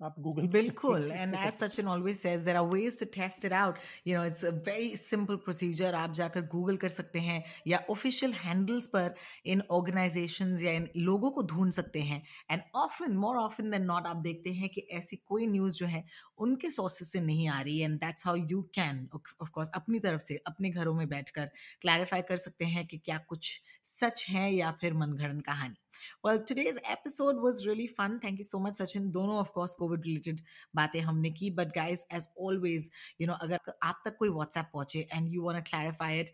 आप 0.03 0.15
गूगल 0.21 0.47
बिल्कुल 0.53 1.11
and 1.13 1.35
as 1.35 1.53
Sachin 1.53 1.87
always 1.89 2.17
says 2.17 2.41
there 2.41 2.57
are 2.57 2.65
ways 2.65 2.99
to 2.99 3.05
test 3.05 3.45
it 3.45 3.53
out 3.53 3.79
you 4.07 4.19
know 4.19 4.25
it's 4.25 4.45
a 4.45 4.51
very 4.67 4.97
simple 4.97 5.37
procedure 5.37 5.95
आप 5.95 6.13
जाकर 6.13 6.41
गूगल 6.47 6.77
कर 6.77 6.89
सकते 6.89 7.19
हैं 7.19 7.45
या 7.67 7.83
ऑफिशियल 7.91 8.33
हैंडल्स 8.33 8.87
पर 8.87 9.15
इन 9.47 9.63
ऑर्गेनाइजेशंस 9.71 10.63
या 10.63 10.73
इन 10.73 10.89
लोगों 10.97 11.31
को 11.31 11.43
ढूंढ 11.43 11.73
सकते 11.73 12.01
हैं। 12.01 12.23
And 12.51 12.63
often 12.75 13.13
more 13.13 13.37
often 13.37 13.71
than 13.71 13.83
not 13.83 14.07
आप 14.07 14.17
देखते 14.17 14.51
हैं 14.51 14.69
कि 14.69 14.81
ऐसी 14.93 15.17
कोई 15.17 15.47
न्यूज़ 15.47 15.77
जो 15.77 15.87
है 15.87 16.05
उनके 16.39 16.71
सोर्सेज 16.71 17.09
से 17.09 17.21
नहीं 17.21 17.49
आ 17.49 17.61
रही 17.61 17.79
and 17.79 17.99
that's 18.01 18.27
how 18.27 18.37
you 18.37 18.63
can 18.75 19.09
of 19.15 19.51
course 19.51 19.71
अपनी 19.75 19.99
तरफ़ 19.99 20.23
से 20.23 20.37
अपने 20.47 20.71
घरों 20.71 20.95
में 20.95 21.09
बैठ 21.09 21.31
कर 21.31 21.51
क्लैरिफाई 21.81 22.23
कर 22.23 22.37
सकते 22.37 22.65
हैं 22.65 22.87
कि 22.87 22.99
क्या 22.99 23.19
कुछ 23.29 23.61
सच 23.85 24.27
है 24.29 24.55
या 24.55 24.71
फिर 24.81 24.95
मनगढ़ंत 24.95 25.45
कहानी। 25.47 25.77
Well, 26.23 26.39
today's 26.41 26.79
episode 26.85 27.37
was 27.37 27.67
really 27.67 27.87
fun. 27.89 28.19
Thank 28.19 28.39
you 28.39 28.45
so 28.45 28.59
much, 28.59 28.75
Sachin. 28.75 29.11
दोनों 29.13 29.39
of 29.41 29.53
course 29.53 29.75
कोविड 29.87 30.07
रिलेटेड 30.07 30.41
बातें 30.77 31.01
हमने 31.01 31.31
की 31.31 31.51
but 31.57 31.75
guys 31.75 32.05
as 32.15 32.29
always 32.41 32.91
you 33.21 33.27
know 33.27 33.35
अगर 33.43 33.73
आप 33.83 34.03
तक 34.05 34.17
कोई 34.19 34.29
व्हाट्सएप 34.29 34.71
पहुँचे 34.73 35.07
and 35.13 35.33
you 35.35 35.43
want 35.43 35.69
clarify 35.69 36.21
it 36.21 36.33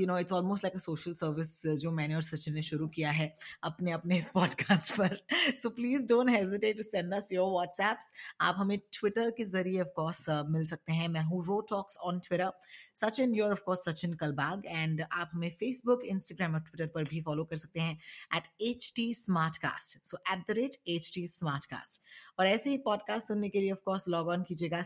you 0.00 0.06
know 0.06 0.18
it's 0.18 0.32
almost 0.32 0.64
like 0.64 0.74
a 0.74 0.78
social 0.78 1.14
service 1.14 1.54
जो 1.82 1.90
मैंने 1.90 2.14
और 2.14 2.22
सचिन 2.22 2.54
ने 2.54 2.62
शुरू 2.62 2.88
किया 2.88 3.10
है 3.10 3.32
अपने 3.62 3.92
अपने 3.92 4.18
इस 4.18 4.30
पॉडकास्ट 4.34 4.94
पर। 4.98 5.16
So 5.58 5.70
please 5.70 6.06
don't 6.06 6.30
hesitate 6.30 6.76
to 6.76 6.82
send 6.82 7.14
us 7.14 7.32
your 7.32 7.50
WhatsApps 7.52 8.12
आप 8.40 8.54
हमें 8.58 8.78
ट्विटर 8.92 9.30
के 9.30 9.44
ज़रिए 9.44 9.80
ऑफकोर्स 9.80 10.24
uh, 10.30 10.42
मिल 10.48 10.64
सकते 10.66 10.92
हैं। 10.92 11.08
मैं 11.08 11.22
हूँ 11.22 11.44
Ro 11.46 11.60
talks 11.70 11.96
on 12.02 12.18
Twitter 12.18 12.52
Sachin 12.94 13.34
your 13.34 13.52
of course 13.52 13.84
Sachin 13.88 14.14
Kalbag 14.14 14.62
and 14.66 15.02
आप 15.12 15.30
हमें 15.34 15.50
फेसबुक 15.50 16.04
इंस्टाग्राम 16.06 16.54
और 16.54 16.60
ट्विटर 16.60 16.86
पर 16.94 17.04
भी 17.04 17.20
फॉलो 17.22 17.44
कर 17.44 17.56
सकते 17.56 17.80
हैं 17.80 17.98
at 18.36 18.48
H 18.60 18.92
T 18.96 19.12
smart 19.14 19.56
cast 19.56 20.04
so 20.04 20.18
at 20.32 20.44
the 20.48 20.56
rate 20.56 20.76
H 20.88 21.10
T 21.14 21.26
smart 21.26 21.64
cast 21.64 22.00
और 22.38 22.46
ऐसे 22.46 22.70
ही 22.70 22.78
पॉडकास्ट 22.92 23.28
सुनने 23.28 23.48
के 23.48 23.60
लिए 23.60 23.72
ऑफकोर्स 23.72 24.08
लॉग 24.08 24.28
ऑन 24.28 24.42
कीजिएगा 24.48 24.82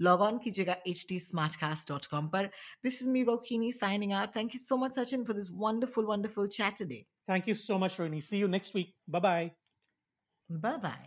लॉग 0.00 0.20
ऑन 0.20 0.38
कीजिएगा 0.38 0.76
H 0.88 1.04
T 1.08 1.18
smart 1.20 1.56
cast 1.60 1.88
dot 1.88 2.06
com 2.06 2.28
पर। 2.28 2.46
This 2.84 3.00
is 3.02 3.08
me 3.10 3.22
Rohini 3.24 3.70
signing 3.74 4.12
out 4.12 4.34
thank 4.36 4.54
you 4.54 4.60
so 4.60 4.76
much 4.76 4.98
Sachin 4.98 5.24
for 5.24 5.36
this 5.36 5.48
wonderful 5.64 6.06
wonderful 6.06 6.48
chat 6.58 6.78
today 6.78 7.00
thank 7.30 7.48
you 7.48 7.54
so 7.62 7.78
much 7.78 7.96
Rohini 8.00 8.20
see 8.22 8.38
you 8.38 8.48
next 8.48 8.76
week 8.76 8.94
bye 9.10 9.20
bye 9.20 9.50
bye 10.50 10.76
bye 10.82 11.06